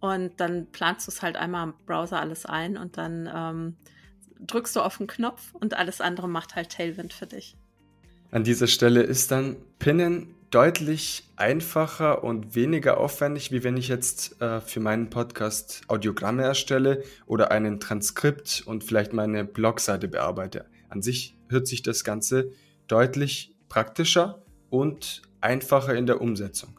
Und 0.00 0.40
dann 0.40 0.70
planst 0.72 1.06
du 1.06 1.10
es 1.10 1.22
halt 1.22 1.36
einmal 1.36 1.62
am 1.62 1.74
Browser 1.86 2.20
alles 2.20 2.46
ein 2.46 2.76
und 2.76 2.96
dann 2.96 3.30
ähm, 3.34 3.76
drückst 4.40 4.76
du 4.76 4.80
auf 4.80 4.98
den 4.98 5.06
Knopf 5.06 5.54
und 5.54 5.74
alles 5.74 6.00
andere 6.00 6.28
macht 6.28 6.54
halt 6.54 6.70
Tailwind 6.70 7.12
für 7.12 7.26
dich. 7.26 7.56
An 8.30 8.44
dieser 8.44 8.66
Stelle 8.66 9.02
ist 9.02 9.30
dann 9.30 9.56
Pinnen 9.78 10.34
deutlich 10.50 11.24
einfacher 11.36 12.22
und 12.24 12.54
weniger 12.54 12.98
aufwendig, 12.98 13.52
wie 13.52 13.64
wenn 13.64 13.76
ich 13.76 13.88
jetzt 13.88 14.40
äh, 14.40 14.60
für 14.60 14.80
meinen 14.80 15.10
Podcast 15.10 15.82
Audiogramme 15.88 16.42
erstelle 16.42 17.02
oder 17.26 17.50
einen 17.50 17.80
Transkript 17.80 18.62
und 18.66 18.84
vielleicht 18.84 19.12
meine 19.12 19.44
Blogseite 19.44 20.08
bearbeite. 20.08 20.66
An 20.88 21.02
sich 21.02 21.36
hört 21.48 21.66
sich 21.66 21.82
das 21.82 22.04
Ganze 22.04 22.52
deutlich 22.86 23.55
praktischer 23.68 24.42
und 24.70 25.22
einfacher 25.40 25.94
in 25.94 26.06
der 26.06 26.20
Umsetzung. 26.20 26.76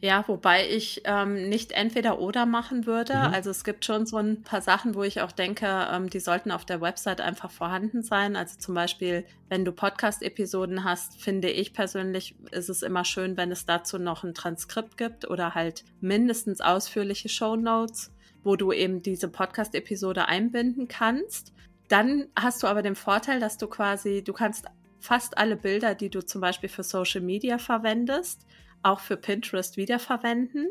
Ja, 0.00 0.22
wobei 0.28 0.68
ich 0.68 1.02
ähm, 1.06 1.48
nicht 1.48 1.72
entweder 1.72 2.20
oder 2.20 2.46
machen 2.46 2.86
würde. 2.86 3.14
Mhm. 3.14 3.34
Also 3.34 3.50
es 3.50 3.64
gibt 3.64 3.84
schon 3.84 4.06
so 4.06 4.16
ein 4.18 4.42
paar 4.42 4.62
Sachen, 4.62 4.94
wo 4.94 5.02
ich 5.02 5.22
auch 5.22 5.32
denke, 5.32 5.66
ähm, 5.66 6.08
die 6.08 6.20
sollten 6.20 6.52
auf 6.52 6.64
der 6.64 6.80
Website 6.80 7.20
einfach 7.20 7.50
vorhanden 7.50 8.02
sein. 8.02 8.36
Also 8.36 8.58
zum 8.58 8.76
Beispiel, 8.76 9.24
wenn 9.48 9.64
du 9.64 9.72
Podcast-Episoden 9.72 10.84
hast, 10.84 11.20
finde 11.20 11.50
ich 11.50 11.72
persönlich, 11.72 12.36
ist 12.52 12.68
es 12.68 12.82
immer 12.82 13.04
schön, 13.04 13.36
wenn 13.36 13.50
es 13.50 13.66
dazu 13.66 13.98
noch 13.98 14.22
ein 14.22 14.34
Transkript 14.34 14.96
gibt 14.96 15.28
oder 15.28 15.56
halt 15.56 15.82
mindestens 16.00 16.60
ausführliche 16.60 17.28
Show 17.28 17.56
Notes, 17.56 18.12
wo 18.44 18.54
du 18.54 18.72
eben 18.72 19.02
diese 19.02 19.26
Podcast-Episode 19.26 20.28
einbinden 20.28 20.86
kannst. 20.86 21.52
Dann 21.88 22.28
hast 22.38 22.62
du 22.62 22.68
aber 22.68 22.82
den 22.82 22.94
Vorteil, 22.94 23.40
dass 23.40 23.58
du 23.58 23.66
quasi, 23.66 24.22
du 24.22 24.32
kannst 24.32 24.66
fast 25.00 25.38
alle 25.38 25.56
Bilder, 25.56 25.94
die 25.94 26.10
du 26.10 26.24
zum 26.24 26.40
Beispiel 26.40 26.68
für 26.68 26.82
Social 26.82 27.20
Media 27.20 27.58
verwendest, 27.58 28.46
auch 28.82 29.00
für 29.00 29.16
Pinterest 29.16 29.76
wiederverwenden. 29.76 30.68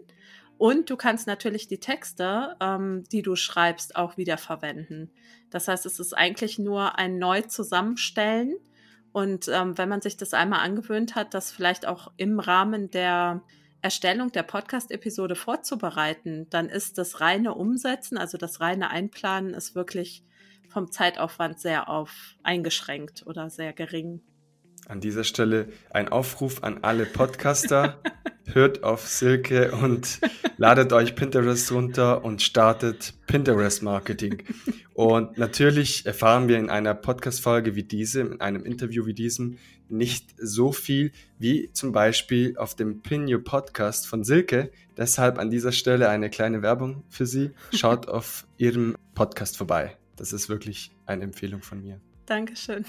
Und 0.57 0.89
du 0.89 0.97
kannst 0.97 1.27
natürlich 1.27 1.67
die 1.67 1.79
Texte, 1.79 2.55
ähm, 2.59 3.03
die 3.11 3.21
du 3.21 3.35
schreibst, 3.35 3.95
auch 3.95 4.17
wiederverwenden. 4.17 5.11
Das 5.51 5.67
heißt, 5.67 5.85
es 5.85 5.99
ist 5.99 6.17
eigentlich 6.17 6.57
nur 6.57 6.97
ein 6.97 7.19
Neu-Zusammenstellen. 7.19 8.55
Und 9.11 9.47
ähm, 9.49 9.77
wenn 9.77 9.89
man 9.89 10.01
sich 10.01 10.17
das 10.17 10.33
einmal 10.33 10.61
angewöhnt 10.61 11.15
hat, 11.15 11.33
das 11.33 11.51
vielleicht 11.51 11.87
auch 11.87 12.11
im 12.17 12.39
Rahmen 12.39 12.89
der 12.89 13.41
Erstellung 13.81 14.31
der 14.31 14.43
Podcast-Episode 14.43 15.35
vorzubereiten, 15.35 16.47
dann 16.49 16.69
ist 16.69 16.97
das 16.97 17.21
reine 17.21 17.53
Umsetzen, 17.53 18.17
also 18.17 18.37
das 18.37 18.59
reine 18.59 18.89
Einplanen, 18.89 19.53
ist 19.53 19.75
wirklich 19.75 20.23
vom 20.69 20.91
Zeitaufwand 20.91 21.59
sehr 21.59 21.89
auf 21.89 22.35
eingeschränkt 22.43 23.25
oder 23.25 23.49
sehr 23.49 23.73
gering. 23.73 24.21
An 24.87 25.01
dieser 25.01 25.23
Stelle 25.23 25.67
ein 25.89 26.07
Aufruf 26.07 26.63
an 26.63 26.79
alle 26.83 27.05
Podcaster. 27.05 28.01
Hört 28.53 28.83
auf 28.83 29.05
Silke 29.05 29.73
und 29.73 30.21
ladet 30.55 30.93
euch 30.93 31.15
Pinterest 31.15 31.69
runter 31.73 32.23
und 32.23 32.41
startet 32.41 33.13
Pinterest 33.27 33.83
Marketing. 33.83 34.43
Und 34.93 35.37
natürlich 35.37 36.05
erfahren 36.05 36.47
wir 36.47 36.57
in 36.57 36.69
einer 36.69 36.93
Podcast-Folge 36.93 37.75
wie 37.75 37.83
diese, 37.83 38.21
in 38.21 38.39
einem 38.39 38.63
Interview 38.63 39.05
wie 39.05 39.13
diesem, 39.13 39.57
nicht 39.89 40.33
so 40.37 40.71
viel 40.71 41.11
wie 41.37 41.71
zum 41.73 41.91
Beispiel 41.91 42.57
auf 42.57 42.73
dem 42.73 43.01
Pin 43.01 43.31
Your 43.31 43.43
Podcast 43.43 44.07
von 44.07 44.23
Silke. 44.23 44.71
Deshalb 44.95 45.39
an 45.39 45.49
dieser 45.49 45.73
Stelle 45.73 46.07
eine 46.07 46.29
kleine 46.29 46.61
Werbung 46.61 47.03
für 47.09 47.25
sie. 47.25 47.51
Schaut 47.73 48.07
auf 48.07 48.47
ihrem 48.57 48.95
Podcast 49.13 49.57
vorbei. 49.57 49.97
Das 50.17 50.33
ist 50.33 50.49
wirklich 50.49 50.91
eine 51.05 51.23
Empfehlung 51.23 51.61
von 51.61 51.81
mir. 51.81 52.01
Dankeschön 52.25 52.83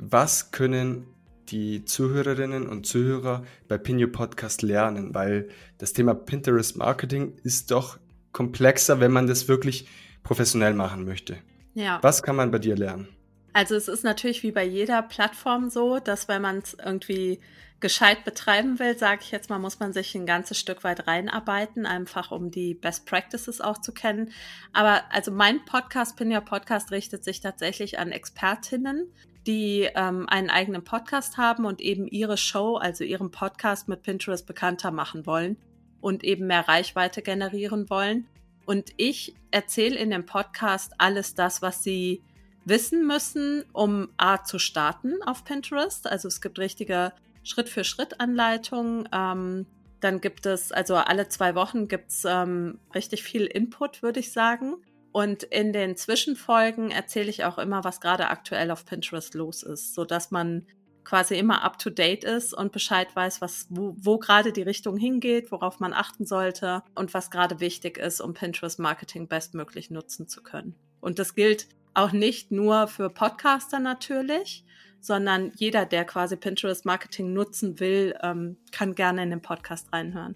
was 0.00 0.50
können 0.50 1.06
die 1.50 1.84
Zuhörerinnen 1.84 2.66
und 2.66 2.86
Zuhörer 2.86 3.44
bei 3.68 3.76
Pinio 3.76 4.08
Podcast 4.08 4.62
lernen? 4.62 5.14
Weil 5.14 5.48
das 5.78 5.92
Thema 5.92 6.14
Pinterest 6.14 6.76
Marketing 6.76 7.34
ist 7.44 7.70
doch 7.70 7.98
komplexer, 8.32 9.00
wenn 9.00 9.12
man 9.12 9.26
das 9.26 9.46
wirklich 9.46 9.88
professionell 10.22 10.74
machen 10.74 11.04
möchte. 11.04 11.36
Ja. 11.74 11.98
Was 12.02 12.22
kann 12.22 12.36
man 12.36 12.50
bei 12.50 12.58
dir 12.58 12.76
lernen? 12.76 13.08
Also 13.52 13.74
es 13.74 13.88
ist 13.88 14.04
natürlich 14.04 14.42
wie 14.42 14.52
bei 14.52 14.64
jeder 14.64 15.02
Plattform 15.02 15.70
so, 15.70 15.98
dass 15.98 16.28
wenn 16.28 16.42
man 16.42 16.58
es 16.58 16.74
irgendwie 16.74 17.40
gescheit 17.80 18.24
betreiben 18.24 18.78
will, 18.78 18.96
sage 18.96 19.22
ich 19.22 19.30
jetzt 19.30 19.48
mal, 19.48 19.58
muss 19.58 19.80
man 19.80 19.92
sich 19.92 20.14
ein 20.14 20.26
ganzes 20.26 20.58
Stück 20.58 20.84
weit 20.84 21.06
reinarbeiten, 21.06 21.86
einfach 21.86 22.30
um 22.30 22.50
die 22.50 22.74
Best 22.74 23.06
Practices 23.06 23.60
auch 23.60 23.78
zu 23.78 23.92
kennen. 23.92 24.32
Aber 24.72 25.02
also 25.10 25.30
mein 25.30 25.64
Podcast, 25.64 26.16
Pinja 26.16 26.40
Podcast, 26.40 26.90
richtet 26.92 27.24
sich 27.24 27.40
tatsächlich 27.40 27.98
an 27.98 28.12
Expertinnen, 28.12 29.10
die 29.46 29.88
ähm, 29.94 30.28
einen 30.28 30.50
eigenen 30.50 30.84
Podcast 30.84 31.38
haben 31.38 31.64
und 31.64 31.80
eben 31.80 32.06
ihre 32.06 32.36
Show, 32.36 32.76
also 32.76 33.02
ihren 33.04 33.30
Podcast 33.30 33.88
mit 33.88 34.02
Pinterest 34.02 34.46
bekannter 34.46 34.90
machen 34.90 35.24
wollen 35.24 35.56
und 36.02 36.22
eben 36.22 36.46
mehr 36.46 36.68
Reichweite 36.68 37.22
generieren 37.22 37.88
wollen. 37.88 38.26
Und 38.66 38.90
ich 38.98 39.34
erzähle 39.50 39.96
in 39.96 40.10
dem 40.10 40.26
Podcast 40.26 40.92
alles 40.98 41.34
das, 41.34 41.62
was 41.62 41.82
sie 41.82 42.22
wissen 42.64 43.06
müssen, 43.06 43.64
um 43.72 44.08
A 44.16 44.42
zu 44.42 44.58
starten 44.58 45.22
auf 45.24 45.44
Pinterest. 45.44 46.06
Also 46.06 46.28
es 46.28 46.40
gibt 46.40 46.58
richtige 46.58 47.12
Schritt-für-Schritt-Anleitungen. 47.42 49.08
Ähm, 49.12 49.66
dann 50.00 50.20
gibt 50.20 50.46
es, 50.46 50.72
also 50.72 50.96
alle 50.96 51.28
zwei 51.28 51.54
Wochen 51.54 51.88
gibt 51.88 52.10
es 52.10 52.24
ähm, 52.24 52.78
richtig 52.94 53.22
viel 53.22 53.46
Input, 53.46 54.02
würde 54.02 54.20
ich 54.20 54.32
sagen. 54.32 54.76
Und 55.12 55.42
in 55.42 55.72
den 55.72 55.96
Zwischenfolgen 55.96 56.90
erzähle 56.90 57.30
ich 57.30 57.44
auch 57.44 57.58
immer, 57.58 57.82
was 57.84 58.00
gerade 58.00 58.28
aktuell 58.28 58.70
auf 58.70 58.84
Pinterest 58.84 59.34
los 59.34 59.62
ist, 59.62 59.94
so 59.94 60.04
dass 60.04 60.30
man 60.30 60.66
quasi 61.02 61.36
immer 61.36 61.64
up 61.64 61.78
to 61.78 61.90
date 61.90 62.24
ist 62.24 62.54
und 62.54 62.72
Bescheid 62.72 63.08
weiß, 63.16 63.40
was, 63.40 63.66
wo, 63.70 63.96
wo 63.98 64.18
gerade 64.18 64.52
die 64.52 64.62
Richtung 64.62 64.96
hingeht, 64.96 65.50
worauf 65.50 65.80
man 65.80 65.92
achten 65.92 66.26
sollte 66.26 66.84
und 66.94 67.12
was 67.14 67.30
gerade 67.30 67.58
wichtig 67.58 67.98
ist, 67.98 68.20
um 68.20 68.34
Pinterest 68.34 68.78
Marketing 68.78 69.26
bestmöglich 69.26 69.90
nutzen 69.90 70.28
zu 70.28 70.42
können. 70.42 70.76
Und 71.00 71.18
das 71.18 71.34
gilt 71.34 71.66
auch 71.94 72.12
nicht 72.12 72.50
nur 72.50 72.86
für 72.86 73.10
Podcaster 73.10 73.78
natürlich, 73.78 74.64
sondern 75.00 75.52
jeder, 75.56 75.86
der 75.86 76.04
quasi 76.04 76.36
Pinterest 76.36 76.84
Marketing 76.84 77.32
nutzen 77.32 77.80
will, 77.80 78.14
ähm, 78.22 78.56
kann 78.70 78.94
gerne 78.94 79.22
in 79.22 79.30
den 79.30 79.42
Podcast 79.42 79.92
reinhören. 79.92 80.34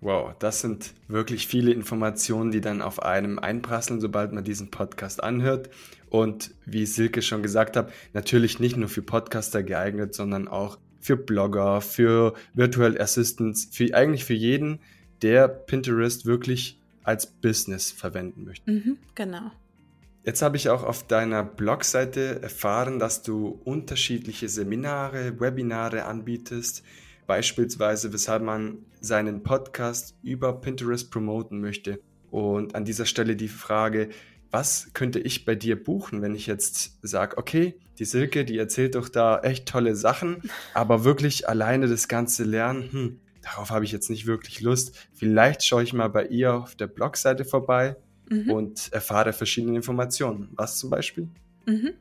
Wow, 0.00 0.34
das 0.38 0.60
sind 0.60 0.92
wirklich 1.08 1.46
viele 1.46 1.72
Informationen, 1.72 2.50
die 2.50 2.60
dann 2.60 2.82
auf 2.82 3.02
einem 3.02 3.38
einprasseln, 3.38 4.00
sobald 4.00 4.32
man 4.32 4.44
diesen 4.44 4.70
Podcast 4.70 5.22
anhört. 5.22 5.70
Und 6.10 6.54
wie 6.66 6.84
Silke 6.84 7.22
schon 7.22 7.42
gesagt 7.42 7.76
hat, 7.76 7.90
natürlich 8.12 8.60
nicht 8.60 8.76
nur 8.76 8.88
für 8.88 9.00
Podcaster 9.00 9.62
geeignet, 9.62 10.14
sondern 10.14 10.46
auch 10.46 10.78
für 11.00 11.16
Blogger, 11.16 11.80
für 11.80 12.34
Virtual 12.52 13.00
Assistants, 13.00 13.68
für 13.72 13.94
eigentlich 13.94 14.24
für 14.24 14.34
jeden, 14.34 14.80
der 15.22 15.48
Pinterest 15.48 16.26
wirklich 16.26 16.78
als 17.02 17.26
Business 17.26 17.90
verwenden 17.90 18.44
möchte. 18.44 18.70
Mhm, 18.70 18.98
genau. 19.14 19.50
Jetzt 20.24 20.40
habe 20.40 20.56
ich 20.56 20.70
auch 20.70 20.84
auf 20.84 21.06
deiner 21.06 21.44
Blogseite 21.44 22.40
erfahren, 22.40 22.98
dass 22.98 23.22
du 23.22 23.60
unterschiedliche 23.64 24.48
Seminare, 24.48 25.38
Webinare 25.38 26.06
anbietest 26.06 26.82
beispielsweise, 27.26 28.10
weshalb 28.14 28.42
man 28.42 28.78
seinen 29.00 29.42
Podcast 29.42 30.16
über 30.22 30.62
Pinterest 30.62 31.10
promoten 31.10 31.60
möchte. 31.60 32.00
Und 32.30 32.74
an 32.74 32.86
dieser 32.86 33.04
Stelle 33.04 33.36
die 33.36 33.48
Frage, 33.48 34.08
was 34.50 34.88
könnte 34.94 35.18
ich 35.18 35.44
bei 35.44 35.56
dir 35.56 35.82
buchen, 35.82 36.22
wenn 36.22 36.34
ich 36.34 36.46
jetzt 36.46 36.98
sage, 37.02 37.36
okay, 37.36 37.78
die 37.98 38.06
Silke, 38.06 38.46
die 38.46 38.56
erzählt 38.56 38.94
doch 38.94 39.10
da 39.10 39.40
echt 39.40 39.68
tolle 39.68 39.94
Sachen, 39.94 40.40
aber 40.72 41.04
wirklich 41.04 41.50
alleine 41.50 41.86
das 41.86 42.08
Ganze 42.08 42.44
lernen, 42.44 42.88
hm, 42.90 43.20
darauf 43.42 43.70
habe 43.70 43.84
ich 43.84 43.92
jetzt 43.92 44.08
nicht 44.08 44.24
wirklich 44.24 44.62
Lust. 44.62 44.96
Vielleicht 45.12 45.66
schaue 45.66 45.82
ich 45.82 45.92
mal 45.92 46.08
bei 46.08 46.24
ihr 46.28 46.54
auf 46.54 46.76
der 46.76 46.86
Blogseite 46.86 47.44
vorbei 47.44 47.96
mhm. 48.28 48.50
und 48.50 48.92
erfahre 48.92 49.32
verschiedene 49.32 49.76
Informationen. 49.76 50.48
Was 50.52 50.78
zum 50.78 50.90
Beispiel? 50.90 51.28
Mhm. 51.66 51.94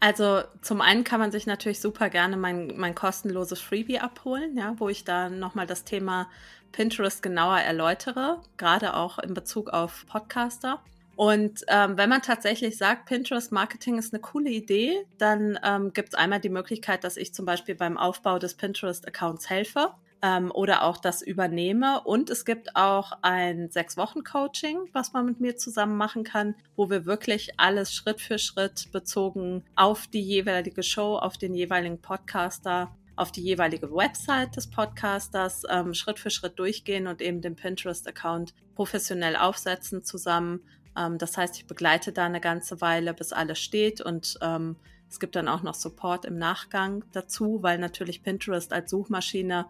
Also 0.00 0.42
zum 0.60 0.80
einen 0.80 1.04
kann 1.04 1.20
man 1.20 1.30
sich 1.30 1.46
natürlich 1.46 1.80
super 1.80 2.10
gerne 2.10 2.36
mein, 2.36 2.72
mein 2.76 2.94
kostenloses 2.94 3.60
Freebie 3.60 4.00
abholen, 4.00 4.56
ja, 4.56 4.74
wo 4.78 4.88
ich 4.88 5.04
da 5.04 5.30
nochmal 5.30 5.66
das 5.66 5.84
Thema 5.84 6.28
Pinterest 6.72 7.22
genauer 7.22 7.58
erläutere, 7.58 8.40
gerade 8.56 8.94
auch 8.94 9.18
in 9.18 9.32
Bezug 9.34 9.70
auf 9.70 10.04
Podcaster. 10.06 10.80
Und 11.16 11.64
ähm, 11.68 11.96
wenn 11.96 12.08
man 12.08 12.22
tatsächlich 12.22 12.76
sagt, 12.76 13.06
Pinterest 13.06 13.52
Marketing 13.52 13.98
ist 13.98 14.12
eine 14.12 14.20
coole 14.20 14.50
Idee, 14.50 15.06
dann 15.18 15.58
ähm, 15.64 15.92
gibt 15.92 16.08
es 16.08 16.14
einmal 16.14 16.40
die 16.40 16.48
Möglichkeit, 16.48 17.04
dass 17.04 17.16
ich 17.16 17.32
zum 17.32 17.46
Beispiel 17.46 17.76
beim 17.76 17.96
Aufbau 17.96 18.40
des 18.40 18.54
Pinterest-Accounts 18.54 19.48
helfe 19.48 19.90
ähm, 20.24 20.50
oder 20.50 20.84
auch 20.84 20.96
das 20.96 21.20
übernehme. 21.20 22.00
Und 22.00 22.30
es 22.30 22.46
gibt 22.46 22.76
auch 22.76 23.12
ein 23.20 23.70
Sechs-Wochen-Coaching, 23.70 24.88
was 24.92 25.12
man 25.12 25.26
mit 25.26 25.40
mir 25.40 25.56
zusammen 25.56 25.98
machen 25.98 26.24
kann, 26.24 26.54
wo 26.76 26.88
wir 26.88 27.04
wirklich 27.04 27.60
alles 27.60 27.92
Schritt 27.92 28.22
für 28.22 28.38
Schritt 28.38 28.90
bezogen 28.90 29.64
auf 29.76 30.06
die 30.06 30.22
jeweilige 30.22 30.82
Show, 30.82 31.16
auf 31.18 31.36
den 31.36 31.54
jeweiligen 31.54 32.00
Podcaster 32.00 32.90
auf 33.16 33.30
die 33.30 33.42
jeweilige 33.42 33.94
Website 33.94 34.56
des 34.56 34.68
Podcasters 34.68 35.62
ähm, 35.70 35.94
Schritt 35.94 36.18
für 36.18 36.30
Schritt 36.30 36.58
durchgehen 36.58 37.06
und 37.06 37.22
eben 37.22 37.40
den 37.40 37.54
Pinterest-Account 37.54 38.54
professionell 38.74 39.36
aufsetzen 39.36 40.02
zusammen. 40.02 40.62
Ähm, 40.98 41.18
das 41.18 41.36
heißt, 41.36 41.56
ich 41.56 41.68
begleite 41.68 42.10
da 42.10 42.24
eine 42.24 42.40
ganze 42.40 42.80
Weile, 42.80 43.14
bis 43.14 43.32
alles 43.32 43.60
steht 43.60 44.00
und 44.00 44.36
ähm, 44.42 44.74
es 45.14 45.20
gibt 45.20 45.36
dann 45.36 45.46
auch 45.46 45.62
noch 45.62 45.74
Support 45.74 46.24
im 46.24 46.38
Nachgang 46.38 47.04
dazu, 47.12 47.62
weil 47.62 47.78
natürlich 47.78 48.24
Pinterest 48.24 48.72
als 48.72 48.90
Suchmaschine 48.90 49.66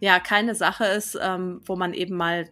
ja 0.00 0.20
keine 0.20 0.54
Sache 0.54 0.84
ist, 0.84 1.18
ähm, 1.20 1.60
wo 1.64 1.76
man 1.76 1.94
eben 1.94 2.16
mal 2.16 2.48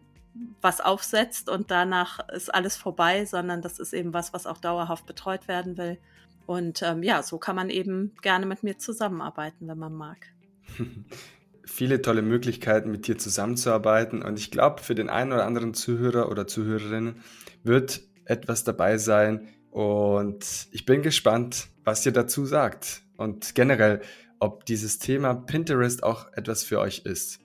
was 0.60 0.80
aufsetzt 0.80 1.48
und 1.48 1.70
danach 1.70 2.28
ist 2.30 2.52
alles 2.52 2.76
vorbei, 2.76 3.24
sondern 3.24 3.62
das 3.62 3.78
ist 3.78 3.92
eben 3.92 4.12
was, 4.12 4.32
was 4.32 4.46
auch 4.46 4.58
dauerhaft 4.58 5.06
betreut 5.06 5.46
werden 5.46 5.76
will. 5.78 5.98
Und 6.46 6.82
ähm, 6.82 7.02
ja, 7.02 7.22
so 7.22 7.38
kann 7.38 7.56
man 7.56 7.70
eben 7.70 8.12
gerne 8.20 8.46
mit 8.46 8.62
mir 8.62 8.78
zusammenarbeiten, 8.78 9.68
wenn 9.68 9.78
man 9.78 9.94
mag. 9.94 10.18
Viele 11.64 12.02
tolle 12.02 12.22
Möglichkeiten, 12.22 12.90
mit 12.90 13.06
dir 13.06 13.16
zusammenzuarbeiten. 13.16 14.22
Und 14.22 14.38
ich 14.38 14.50
glaube, 14.50 14.82
für 14.82 14.94
den 14.94 15.08
einen 15.08 15.32
oder 15.32 15.46
anderen 15.46 15.72
Zuhörer 15.72 16.30
oder 16.30 16.46
Zuhörerinnen 16.46 17.22
wird 17.62 18.02
etwas 18.26 18.64
dabei 18.64 18.98
sein. 18.98 19.48
Und 19.70 20.68
ich 20.72 20.84
bin 20.84 21.02
gespannt, 21.02 21.68
was 21.84 22.04
ihr 22.04 22.12
dazu 22.12 22.44
sagt. 22.44 23.02
Und 23.16 23.54
generell, 23.54 24.02
ob 24.38 24.66
dieses 24.66 24.98
Thema 24.98 25.34
Pinterest 25.34 26.02
auch 26.02 26.32
etwas 26.32 26.64
für 26.64 26.80
euch 26.80 27.02
ist. 27.04 27.40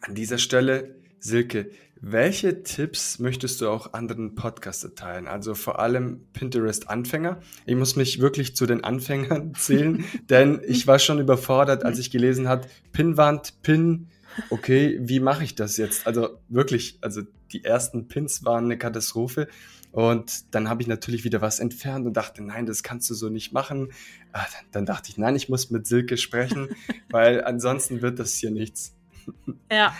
An 0.00 0.14
dieser 0.14 0.38
Stelle, 0.38 0.96
Silke, 1.18 1.70
welche 2.00 2.62
Tipps 2.62 3.18
möchtest 3.18 3.60
du 3.60 3.68
auch 3.68 3.92
anderen 3.92 4.34
Podcaster 4.34 4.94
teilen? 4.94 5.28
Also 5.28 5.54
vor 5.54 5.78
allem 5.80 6.24
Pinterest-Anfänger. 6.32 7.40
Ich 7.66 7.76
muss 7.76 7.94
mich 7.94 8.20
wirklich 8.20 8.56
zu 8.56 8.64
den 8.64 8.84
Anfängern 8.84 9.54
zählen, 9.58 10.04
denn 10.30 10.62
ich 10.66 10.86
war 10.86 10.98
schon 10.98 11.18
überfordert, 11.18 11.84
als 11.84 11.98
ich 11.98 12.10
gelesen 12.10 12.48
hat, 12.48 12.68
Pinwand, 12.92 13.60
Pin, 13.62 14.08
okay, 14.48 14.98
wie 15.02 15.20
mache 15.20 15.44
ich 15.44 15.54
das 15.54 15.76
jetzt? 15.76 16.06
Also 16.06 16.38
wirklich, 16.48 16.98
also 17.02 17.20
die 17.52 17.64
ersten 17.64 18.08
Pins 18.08 18.44
waren 18.44 18.64
eine 18.64 18.78
Katastrophe. 18.78 19.48
Und 19.92 20.54
dann 20.54 20.68
habe 20.68 20.82
ich 20.82 20.88
natürlich 20.88 21.24
wieder 21.24 21.40
was 21.40 21.58
entfernt 21.58 22.06
und 22.06 22.16
dachte, 22.16 22.42
nein, 22.42 22.66
das 22.66 22.82
kannst 22.82 23.10
du 23.10 23.14
so 23.14 23.28
nicht 23.28 23.52
machen. 23.52 23.92
Ah, 24.32 24.46
dann 24.70 24.86
dachte 24.86 25.10
ich, 25.10 25.18
nein, 25.18 25.34
ich 25.34 25.48
muss 25.48 25.70
mit 25.70 25.86
Silke 25.86 26.16
sprechen, 26.16 26.68
weil 27.10 27.42
ansonsten 27.44 28.00
wird 28.02 28.18
das 28.18 28.34
hier 28.34 28.50
nichts. 28.50 28.94
Ja, 29.70 29.94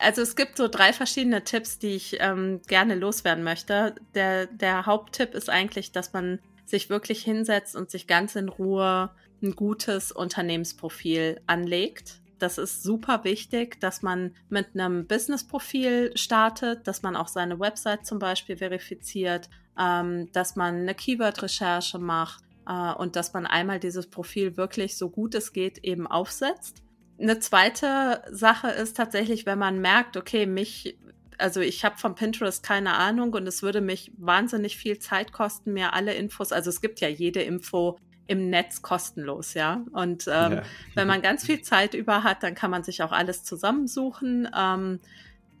also 0.00 0.22
es 0.22 0.34
gibt 0.34 0.56
so 0.56 0.66
drei 0.66 0.92
verschiedene 0.92 1.44
Tipps, 1.44 1.78
die 1.78 1.94
ich 1.94 2.16
ähm, 2.20 2.60
gerne 2.66 2.96
loswerden 2.96 3.44
möchte. 3.44 3.94
Der, 4.14 4.46
der 4.46 4.86
Haupttipp 4.86 5.34
ist 5.34 5.48
eigentlich, 5.48 5.92
dass 5.92 6.12
man 6.12 6.40
sich 6.64 6.90
wirklich 6.90 7.22
hinsetzt 7.22 7.76
und 7.76 7.90
sich 7.90 8.06
ganz 8.06 8.34
in 8.34 8.48
Ruhe 8.48 9.10
ein 9.42 9.54
gutes 9.54 10.10
Unternehmensprofil 10.10 11.40
anlegt. 11.46 12.21
Das 12.42 12.58
ist 12.58 12.82
super 12.82 13.22
wichtig, 13.22 13.80
dass 13.80 14.02
man 14.02 14.34
mit 14.48 14.70
einem 14.74 15.06
Business-Profil 15.06 16.10
startet, 16.16 16.88
dass 16.88 17.02
man 17.02 17.14
auch 17.14 17.28
seine 17.28 17.60
Website 17.60 18.04
zum 18.04 18.18
Beispiel 18.18 18.56
verifiziert, 18.56 19.48
ähm, 19.78 20.28
dass 20.32 20.56
man 20.56 20.74
eine 20.74 20.96
Keyword-Recherche 20.96 22.00
macht 22.00 22.42
äh, 22.66 22.94
und 22.94 23.14
dass 23.14 23.32
man 23.32 23.46
einmal 23.46 23.78
dieses 23.78 24.08
Profil 24.08 24.56
wirklich 24.56 24.96
so 24.96 25.08
gut 25.08 25.36
es 25.36 25.52
geht 25.52 25.78
eben 25.84 26.08
aufsetzt. 26.08 26.82
Eine 27.20 27.38
zweite 27.38 28.24
Sache 28.32 28.70
ist 28.70 28.96
tatsächlich, 28.96 29.46
wenn 29.46 29.60
man 29.60 29.80
merkt, 29.80 30.16
okay, 30.16 30.46
mich 30.46 30.98
also 31.38 31.60
ich 31.60 31.84
habe 31.84 31.98
von 31.98 32.14
Pinterest 32.14 32.62
keine 32.62 32.94
Ahnung 32.94 33.32
und 33.34 33.46
es 33.46 33.62
würde 33.62 33.80
mich 33.80 34.12
wahnsinnig 34.16 34.76
viel 34.76 34.98
Zeit 34.98 35.32
kosten, 35.32 35.72
mir 35.72 35.92
alle 35.92 36.14
Infos, 36.14 36.52
also 36.52 36.70
es 36.70 36.80
gibt 36.80 37.00
ja 37.00 37.08
jede 37.08 37.42
Info 37.42 37.98
im 38.32 38.50
Netz 38.50 38.82
kostenlos, 38.82 39.54
ja. 39.54 39.84
Und 39.92 40.26
ähm, 40.26 40.52
ja. 40.52 40.62
wenn 40.94 41.06
man 41.06 41.22
ganz 41.22 41.44
viel 41.44 41.62
Zeit 41.62 41.94
über 41.94 42.24
hat, 42.24 42.42
dann 42.42 42.54
kann 42.54 42.70
man 42.70 42.82
sich 42.82 43.02
auch 43.02 43.12
alles 43.12 43.44
zusammensuchen. 43.44 44.48
Ähm, 44.56 45.00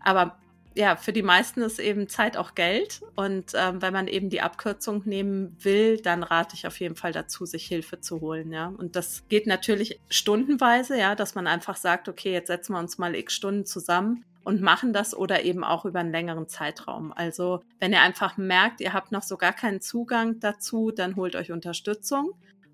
aber 0.00 0.38
ja, 0.74 0.96
für 0.96 1.12
die 1.12 1.22
meisten 1.22 1.60
ist 1.60 1.78
eben 1.78 2.08
Zeit 2.08 2.36
auch 2.36 2.54
Geld. 2.54 3.02
Und 3.14 3.52
ähm, 3.54 3.82
wenn 3.82 3.92
man 3.92 4.08
eben 4.08 4.30
die 4.30 4.40
Abkürzung 4.40 5.02
nehmen 5.04 5.56
will, 5.60 5.98
dann 5.98 6.22
rate 6.22 6.54
ich 6.54 6.66
auf 6.66 6.80
jeden 6.80 6.96
Fall 6.96 7.12
dazu, 7.12 7.44
sich 7.44 7.66
Hilfe 7.66 8.00
zu 8.00 8.20
holen, 8.20 8.52
ja. 8.52 8.72
Und 8.76 8.96
das 8.96 9.28
geht 9.28 9.46
natürlich 9.46 10.00
stundenweise, 10.08 10.98
ja, 10.98 11.14
dass 11.14 11.34
man 11.34 11.46
einfach 11.46 11.76
sagt, 11.76 12.08
okay, 12.08 12.32
jetzt 12.32 12.46
setzen 12.46 12.72
wir 12.72 12.78
uns 12.78 12.96
mal 12.96 13.14
x 13.14 13.34
Stunden 13.34 13.66
zusammen 13.66 14.24
und 14.44 14.60
machen 14.60 14.92
das 14.92 15.14
oder 15.14 15.44
eben 15.44 15.62
auch 15.64 15.84
über 15.84 16.00
einen 16.00 16.10
längeren 16.10 16.48
Zeitraum. 16.48 17.12
Also 17.12 17.60
wenn 17.78 17.92
ihr 17.92 18.00
einfach 18.00 18.36
merkt, 18.36 18.80
ihr 18.80 18.92
habt 18.92 19.12
noch 19.12 19.22
so 19.22 19.36
gar 19.36 19.52
keinen 19.52 19.80
Zugang 19.80 20.40
dazu, 20.40 20.90
dann 20.90 21.16
holt 21.16 21.36
euch 21.36 21.52
Unterstützung. 21.52 22.32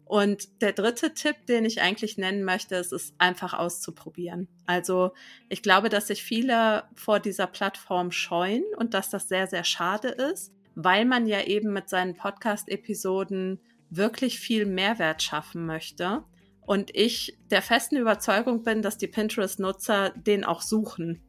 Und 0.09 0.63
der 0.63 0.73
dritte 0.73 1.13
Tipp, 1.13 1.37
den 1.49 1.67
ich 1.67 1.83
eigentlich 1.83 2.17
nennen 2.17 2.43
möchte, 2.43 2.77
ist 2.77 2.95
es 2.95 3.13
einfach 3.19 3.53
auszuprobieren. 3.53 4.49
Also 4.65 5.13
ich 5.51 5.63
glaube, 5.63 5.91
dass 5.91 6.07
sich 6.07 6.23
viele 6.23 6.85
vor 6.95 7.21
dieser 7.21 7.47
Plattform 7.47 8.11
scheuen 8.11 8.65
und 8.79 8.95
dass 8.95 9.11
das 9.11 9.29
sehr, 9.29 9.47
sehr 9.49 9.65
schade 9.65 10.09
ist, 10.09 10.55
weil 10.75 11.05
man 11.05 11.27
ja 11.27 11.43
eben 11.43 11.75
mit 11.75 11.91
seinen 11.91 12.17
Podcast-Episoden 12.17 13.61
wirklich 13.91 14.41
viel 14.41 14.65
Mehrwert 14.65 15.23
schaffen 15.23 15.67
möchte. 15.67 16.25
Und 16.63 16.91
ich 16.97 17.37
der 17.51 17.61
festen 17.61 17.99
Überzeugung 17.99 18.63
bin, 18.63 18.81
dass 18.81 18.97
die 18.97 19.09
Pinterest-Nutzer 19.09 20.15
den 20.17 20.43
auch 20.43 20.63
suchen. 20.63 21.23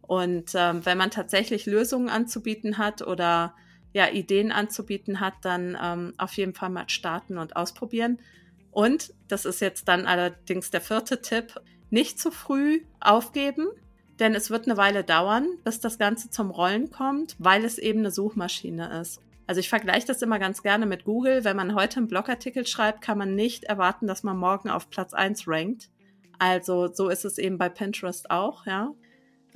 Und 0.00 0.50
ähm, 0.56 0.84
wenn 0.84 0.98
man 0.98 1.12
tatsächlich 1.12 1.66
Lösungen 1.66 2.08
anzubieten 2.08 2.76
hat 2.76 3.02
oder 3.02 3.54
ja, 3.96 4.10
Ideen 4.10 4.52
anzubieten 4.52 5.20
hat, 5.20 5.32
dann 5.40 5.74
ähm, 5.82 6.12
auf 6.18 6.34
jeden 6.34 6.52
Fall 6.52 6.68
mal 6.68 6.86
starten 6.86 7.38
und 7.38 7.56
ausprobieren. 7.56 8.18
Und, 8.70 9.14
das 9.26 9.46
ist 9.46 9.60
jetzt 9.62 9.88
dann 9.88 10.04
allerdings 10.04 10.70
der 10.70 10.82
vierte 10.82 11.22
Tipp, 11.22 11.58
nicht 11.88 12.20
zu 12.20 12.30
früh 12.30 12.82
aufgeben, 13.00 13.68
denn 14.18 14.34
es 14.34 14.50
wird 14.50 14.66
eine 14.66 14.76
Weile 14.76 15.02
dauern, 15.02 15.48
bis 15.64 15.80
das 15.80 15.98
Ganze 15.98 16.28
zum 16.28 16.50
Rollen 16.50 16.90
kommt, 16.90 17.36
weil 17.38 17.64
es 17.64 17.78
eben 17.78 18.00
eine 18.00 18.10
Suchmaschine 18.10 19.00
ist. 19.00 19.22
Also 19.46 19.60
ich 19.60 19.70
vergleiche 19.70 20.06
das 20.06 20.20
immer 20.20 20.38
ganz 20.38 20.62
gerne 20.62 20.84
mit 20.84 21.04
Google. 21.04 21.44
Wenn 21.44 21.56
man 21.56 21.74
heute 21.74 21.96
einen 21.96 22.08
Blogartikel 22.08 22.66
schreibt, 22.66 23.00
kann 23.00 23.16
man 23.16 23.34
nicht 23.34 23.64
erwarten, 23.64 24.06
dass 24.06 24.22
man 24.22 24.36
morgen 24.36 24.68
auf 24.68 24.90
Platz 24.90 25.14
1 25.14 25.48
rankt. 25.48 25.88
Also 26.38 26.92
so 26.92 27.08
ist 27.08 27.24
es 27.24 27.38
eben 27.38 27.56
bei 27.56 27.70
Pinterest 27.70 28.30
auch, 28.30 28.66
ja 28.66 28.92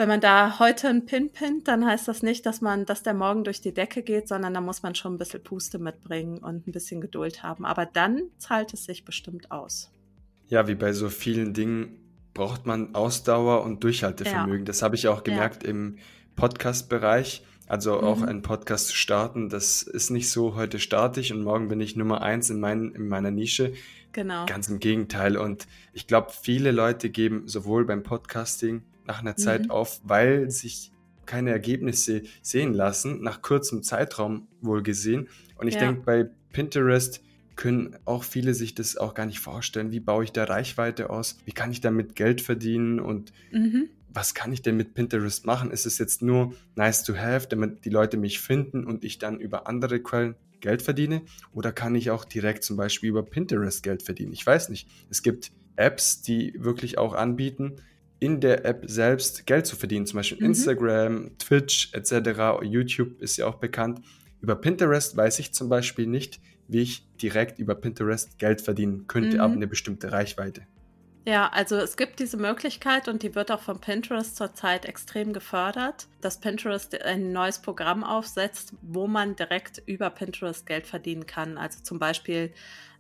wenn 0.00 0.08
man 0.08 0.22
da 0.22 0.58
heute 0.58 0.88
einen 0.88 1.04
Pin 1.04 1.30
pinnt, 1.30 1.68
dann 1.68 1.84
heißt 1.84 2.08
das 2.08 2.22
nicht, 2.22 2.46
dass 2.46 2.62
man, 2.62 2.86
dass 2.86 3.02
der 3.02 3.12
morgen 3.12 3.44
durch 3.44 3.60
die 3.60 3.74
Decke 3.74 4.02
geht, 4.02 4.28
sondern 4.28 4.54
da 4.54 4.62
muss 4.62 4.82
man 4.82 4.94
schon 4.94 5.14
ein 5.14 5.18
bisschen 5.18 5.44
Puste 5.44 5.78
mitbringen 5.78 6.38
und 6.38 6.66
ein 6.66 6.72
bisschen 6.72 7.02
Geduld 7.02 7.42
haben. 7.42 7.66
Aber 7.66 7.84
dann 7.84 8.22
zahlt 8.38 8.72
es 8.72 8.86
sich 8.86 9.04
bestimmt 9.04 9.50
aus. 9.50 9.92
Ja, 10.48 10.66
wie 10.68 10.74
bei 10.74 10.94
so 10.94 11.10
vielen 11.10 11.52
Dingen 11.52 12.00
braucht 12.32 12.64
man 12.64 12.94
Ausdauer 12.94 13.62
und 13.62 13.84
Durchhaltevermögen. 13.84 14.60
Ja. 14.60 14.64
Das 14.64 14.80
habe 14.80 14.96
ich 14.96 15.06
auch 15.06 15.22
gemerkt 15.22 15.64
ja. 15.64 15.68
im 15.68 15.98
Podcast-Bereich. 16.34 17.44
Also 17.66 17.98
mhm. 17.98 18.04
auch 18.04 18.22
einen 18.22 18.40
Podcast 18.40 18.88
zu 18.88 18.96
starten, 18.96 19.50
das 19.50 19.82
ist 19.82 20.08
nicht 20.08 20.30
so, 20.30 20.56
heute 20.56 20.78
starte 20.78 21.20
ich 21.20 21.32
und 21.32 21.44
morgen 21.44 21.68
bin 21.68 21.80
ich 21.80 21.94
Nummer 21.94 22.22
eins 22.22 22.48
in, 22.48 22.58
mein, 22.58 22.92
in 22.92 23.06
meiner 23.06 23.30
Nische. 23.30 23.74
Genau. 24.12 24.46
Ganz 24.46 24.68
im 24.70 24.80
Gegenteil. 24.80 25.36
Und 25.36 25.66
ich 25.92 26.06
glaube, 26.06 26.30
viele 26.32 26.72
Leute 26.72 27.10
geben 27.10 27.42
sowohl 27.46 27.84
beim 27.84 28.02
Podcasting 28.02 28.82
nach 29.11 29.20
einer 29.20 29.37
Zeit 29.37 29.64
mhm. 29.64 29.70
auf, 29.73 30.01
weil 30.05 30.51
sich 30.51 30.92
keine 31.27 31.51
Ergebnisse 31.51 32.23
sehen 32.42 32.75
lassen, 32.75 33.23
nach 33.23 33.42
kurzem 33.42 33.83
Zeitraum 33.83 34.46
wohl 34.61 34.83
gesehen. 34.83 35.29
Und 35.57 35.66
ich 35.66 35.75
ja. 35.75 35.81
denke, 35.81 36.03
bei 36.03 36.31
Pinterest 36.53 37.20
können 37.57 37.96
auch 38.05 38.23
viele 38.23 38.55
sich 38.55 38.75
das 38.75 38.96
auch 38.96 39.14
gar 39.14 39.27
nicht 39.27 39.40
vorstellen. 39.40 39.90
Wie 39.90 40.01
baue 40.01 40.25
ich 40.25 40.33
da 40.33 40.44
Reichweite 40.44 41.11
aus? 41.11 41.38
Wie 41.44 41.53
kann 41.53 41.73
ich 41.73 41.81
damit 41.81 42.14
Geld 42.14 42.40
verdienen? 42.40 43.01
Und 43.01 43.33
mhm. 43.51 43.88
was 44.09 44.35
kann 44.35 44.53
ich 44.53 44.62
denn 44.62 44.77
mit 44.77 44.94
Pinterest 44.94 45.44
machen? 45.44 45.73
Ist 45.73 45.87
es 45.87 45.99
jetzt 45.99 46.23
nur 46.23 46.55
nice 46.77 47.03
to 47.03 47.16
have, 47.16 47.49
damit 47.49 47.85
die 47.85 47.90
Leute 47.90 48.16
mich 48.16 48.40
finden 48.40 48.85
und 48.85 49.05
ich 49.05 49.18
dann 49.18 49.40
über 49.40 49.66
andere 49.66 50.01
Quellen 50.01 50.37
Geld 50.61 50.83
verdiene? 50.83 51.23
Oder 51.53 51.73
kann 51.73 51.96
ich 51.96 52.11
auch 52.11 52.25
direkt 52.25 52.62
zum 52.62 52.77
Beispiel 52.77 53.09
über 53.09 53.25
Pinterest 53.25 53.83
Geld 53.83 54.05
verdienen? 54.05 54.33
Ich 54.33 54.46
weiß 54.46 54.68
nicht. 54.68 54.88
Es 55.11 55.23
gibt 55.23 55.51
Apps, 55.77 56.23
die 56.23 56.55
wirklich 56.59 56.99
auch 56.99 57.14
anbieten, 57.14 57.77
in 58.20 58.40
der 58.40 58.64
App 58.64 58.85
selbst 58.87 59.46
Geld 59.46 59.66
zu 59.66 59.76
verdienen, 59.76 60.06
zum 60.06 60.18
Beispiel 60.18 60.38
mhm. 60.38 60.46
Instagram, 60.46 61.38
Twitch 61.38 61.92
etc. 61.94 62.62
YouTube 62.62 63.20
ist 63.20 63.37
ja 63.38 63.46
auch 63.46 63.56
bekannt. 63.56 64.00
Über 64.40 64.54
Pinterest 64.54 65.16
weiß 65.16 65.38
ich 65.40 65.52
zum 65.52 65.68
Beispiel 65.68 66.06
nicht, 66.06 66.40
wie 66.68 66.83
ich 66.83 67.06
direkt 67.16 67.59
über 67.59 67.74
Pinterest 67.74 68.38
Geld 68.38 68.61
verdienen 68.61 69.06
könnte, 69.06 69.37
mhm. 69.37 69.40
ab 69.40 69.52
eine 69.52 69.66
bestimmte 69.66 70.12
Reichweite. 70.12 70.62
Ja, 71.26 71.48
also 71.48 71.76
es 71.76 71.96
gibt 71.96 72.18
diese 72.18 72.38
Möglichkeit 72.38 73.06
und 73.06 73.22
die 73.22 73.35
wird 73.35 73.50
auch 73.50 73.61
von 73.61 73.80
Pinterest 73.80 74.37
zurzeit 74.37 74.87
extrem 74.87 75.33
gefördert, 75.33 76.06
dass 76.20 76.40
Pinterest 76.40 76.98
ein 77.02 77.33
neues 77.33 77.61
Programm 77.61 78.04
aufsetzt, 78.04 78.72
wo 78.80 79.06
man 79.06 79.37
direkt 79.37 79.83
über 79.87 80.09
Pinterest 80.09 80.64
Geld 80.66 80.87
verdienen 80.87 81.26
kann. 81.26 81.59
Also 81.59 81.83
zum 81.83 81.98
Beispiel 81.98 82.52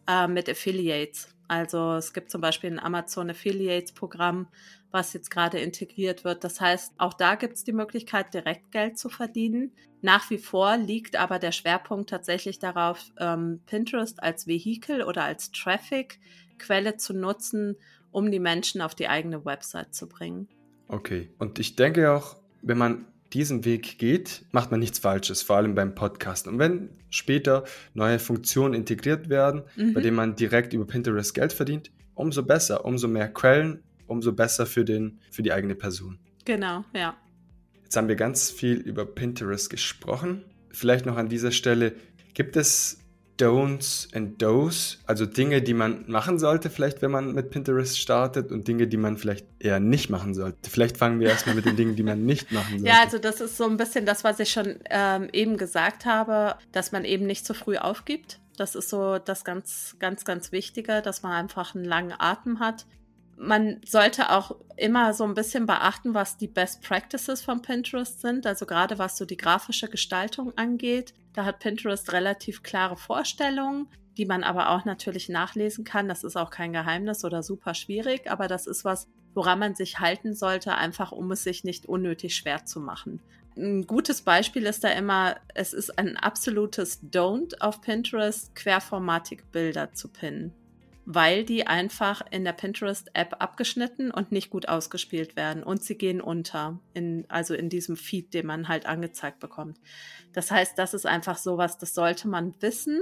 äh, 0.06 0.28
mit 0.28 0.48
Affiliates. 0.50 1.28
Also 1.50 1.94
es 1.94 2.12
gibt 2.12 2.30
zum 2.30 2.40
Beispiel 2.40 2.70
ein 2.70 2.78
Amazon 2.78 3.28
Affiliates 3.28 3.90
Programm, 3.90 4.46
was 4.92 5.12
jetzt 5.14 5.32
gerade 5.32 5.58
integriert 5.58 6.22
wird. 6.22 6.44
Das 6.44 6.60
heißt, 6.60 6.94
auch 6.96 7.12
da 7.12 7.34
gibt 7.34 7.56
es 7.56 7.64
die 7.64 7.72
Möglichkeit, 7.72 8.32
direkt 8.32 8.70
Geld 8.70 8.96
zu 9.00 9.08
verdienen. 9.08 9.72
Nach 10.00 10.30
wie 10.30 10.38
vor 10.38 10.76
liegt 10.76 11.16
aber 11.16 11.40
der 11.40 11.50
Schwerpunkt 11.50 12.08
tatsächlich 12.08 12.60
darauf, 12.60 13.10
ähm, 13.18 13.62
Pinterest 13.66 14.22
als 14.22 14.46
Vehikel 14.46 15.02
oder 15.02 15.24
als 15.24 15.50
Traffic-Quelle 15.50 16.98
zu 16.98 17.14
nutzen, 17.14 17.74
um 18.12 18.30
die 18.30 18.38
Menschen 18.38 18.80
auf 18.80 18.94
die 18.94 19.08
eigene 19.08 19.44
Website 19.44 19.92
zu 19.92 20.08
bringen. 20.08 20.46
Okay, 20.86 21.30
und 21.38 21.58
ich 21.58 21.74
denke 21.74 22.12
auch, 22.12 22.36
wenn 22.62 22.78
man 22.78 23.06
diesen 23.32 23.64
Weg 23.64 23.98
geht, 23.98 24.44
macht 24.52 24.70
man 24.70 24.80
nichts 24.80 24.98
Falsches, 24.98 25.42
vor 25.42 25.56
allem 25.56 25.74
beim 25.74 25.94
Podcast. 25.94 26.48
Und 26.48 26.58
wenn 26.58 26.90
später 27.10 27.64
neue 27.94 28.18
Funktionen 28.18 28.74
integriert 28.74 29.28
werden, 29.28 29.62
mhm. 29.76 29.94
bei 29.94 30.00
denen 30.00 30.16
man 30.16 30.36
direkt 30.36 30.72
über 30.72 30.86
Pinterest 30.86 31.34
Geld 31.34 31.52
verdient, 31.52 31.90
umso 32.14 32.42
besser, 32.42 32.84
umso 32.84 33.08
mehr 33.08 33.28
Quellen, 33.28 33.82
umso 34.06 34.32
besser 34.32 34.66
für, 34.66 34.84
den, 34.84 35.20
für 35.30 35.42
die 35.42 35.52
eigene 35.52 35.74
Person. 35.74 36.18
Genau, 36.44 36.84
ja. 36.94 37.16
Jetzt 37.84 37.96
haben 37.96 38.08
wir 38.08 38.16
ganz 38.16 38.50
viel 38.50 38.76
über 38.76 39.04
Pinterest 39.04 39.70
gesprochen. 39.70 40.44
Vielleicht 40.70 41.06
noch 41.06 41.16
an 41.16 41.28
dieser 41.28 41.50
Stelle, 41.50 41.94
gibt 42.34 42.56
es 42.56 42.99
Don'ts 43.40 44.08
and 44.14 44.40
Do's, 44.40 44.98
also 45.06 45.26
Dinge, 45.26 45.62
die 45.62 45.74
man 45.74 46.04
machen 46.08 46.38
sollte, 46.38 46.70
vielleicht 46.70 47.02
wenn 47.02 47.10
man 47.10 47.32
mit 47.32 47.50
Pinterest 47.50 47.98
startet 47.98 48.52
und 48.52 48.68
Dinge, 48.68 48.86
die 48.86 48.96
man 48.96 49.16
vielleicht 49.16 49.46
eher 49.58 49.80
nicht 49.80 50.10
machen 50.10 50.34
sollte. 50.34 50.68
Vielleicht 50.68 50.96
fangen 50.96 51.20
wir 51.20 51.28
erstmal 51.28 51.54
mit 51.54 51.64
den 51.64 51.76
Dingen, 51.76 51.96
die 51.96 52.02
man 52.02 52.26
nicht 52.26 52.52
machen 52.52 52.78
sollte. 52.78 52.86
Ja, 52.86 53.00
also 53.02 53.18
das 53.18 53.40
ist 53.40 53.56
so 53.56 53.64
ein 53.64 53.76
bisschen 53.76 54.06
das, 54.06 54.24
was 54.24 54.40
ich 54.40 54.50
schon 54.50 54.76
ähm, 54.90 55.28
eben 55.32 55.56
gesagt 55.56 56.04
habe, 56.04 56.56
dass 56.72 56.92
man 56.92 57.04
eben 57.04 57.26
nicht 57.26 57.46
zu 57.46 57.54
früh 57.54 57.76
aufgibt. 57.76 58.40
Das 58.56 58.74
ist 58.74 58.90
so 58.90 59.18
das 59.18 59.44
ganz, 59.44 59.96
ganz, 59.98 60.24
ganz 60.24 60.52
Wichtige, 60.52 61.00
dass 61.00 61.22
man 61.22 61.32
einfach 61.32 61.74
einen 61.74 61.84
langen 61.84 62.14
Atem 62.18 62.60
hat 62.60 62.84
man 63.40 63.80
sollte 63.86 64.30
auch 64.30 64.56
immer 64.76 65.14
so 65.14 65.24
ein 65.24 65.34
bisschen 65.34 65.64
beachten, 65.64 66.12
was 66.12 66.36
die 66.36 66.46
Best 66.46 66.82
Practices 66.82 67.42
von 67.42 67.62
Pinterest 67.62 68.20
sind. 68.20 68.46
Also 68.46 68.66
gerade 68.66 68.98
was 68.98 69.16
so 69.16 69.24
die 69.24 69.38
grafische 69.38 69.88
Gestaltung 69.88 70.52
angeht. 70.56 71.14
Da 71.32 71.46
hat 71.46 71.58
Pinterest 71.58 72.12
relativ 72.12 72.62
klare 72.62 72.96
Vorstellungen, 72.96 73.88
die 74.18 74.26
man 74.26 74.44
aber 74.44 74.70
auch 74.70 74.84
natürlich 74.84 75.30
nachlesen 75.30 75.84
kann. 75.84 76.06
Das 76.06 76.22
ist 76.22 76.36
auch 76.36 76.50
kein 76.50 76.74
Geheimnis 76.74 77.24
oder 77.24 77.42
super 77.42 77.72
schwierig, 77.72 78.30
aber 78.30 78.46
das 78.46 78.66
ist 78.66 78.84
was, 78.84 79.08
woran 79.32 79.58
man 79.58 79.74
sich 79.74 80.00
halten 80.00 80.34
sollte, 80.34 80.74
einfach 80.74 81.10
um 81.10 81.30
es 81.30 81.42
sich 81.42 81.64
nicht 81.64 81.86
unnötig 81.86 82.36
schwer 82.36 82.66
zu 82.66 82.78
machen. 82.78 83.20
Ein 83.56 83.86
gutes 83.86 84.20
Beispiel 84.20 84.64
ist 84.64 84.84
da 84.84 84.90
immer, 84.90 85.36
es 85.54 85.72
ist 85.72 85.98
ein 85.98 86.16
absolutes 86.18 87.02
Don't 87.02 87.60
auf 87.60 87.80
Pinterest, 87.80 88.54
querformatig 88.54 89.44
Bilder 89.50 89.92
zu 89.92 90.08
pinnen 90.08 90.54
weil 91.06 91.44
die 91.44 91.66
einfach 91.66 92.22
in 92.30 92.44
der 92.44 92.52
Pinterest-App 92.52 93.36
abgeschnitten 93.38 94.10
und 94.10 94.32
nicht 94.32 94.50
gut 94.50 94.68
ausgespielt 94.68 95.36
werden 95.36 95.62
und 95.62 95.82
sie 95.82 95.96
gehen 95.96 96.20
unter, 96.20 96.78
in, 96.94 97.24
also 97.28 97.54
in 97.54 97.68
diesem 97.68 97.96
Feed, 97.96 98.34
den 98.34 98.46
man 98.46 98.68
halt 98.68 98.86
angezeigt 98.86 99.40
bekommt. 99.40 99.78
Das 100.32 100.50
heißt, 100.50 100.78
das 100.78 100.94
ist 100.94 101.06
einfach 101.06 101.38
sowas, 101.38 101.78
das 101.78 101.94
sollte 101.94 102.28
man 102.28 102.54
wissen. 102.60 103.00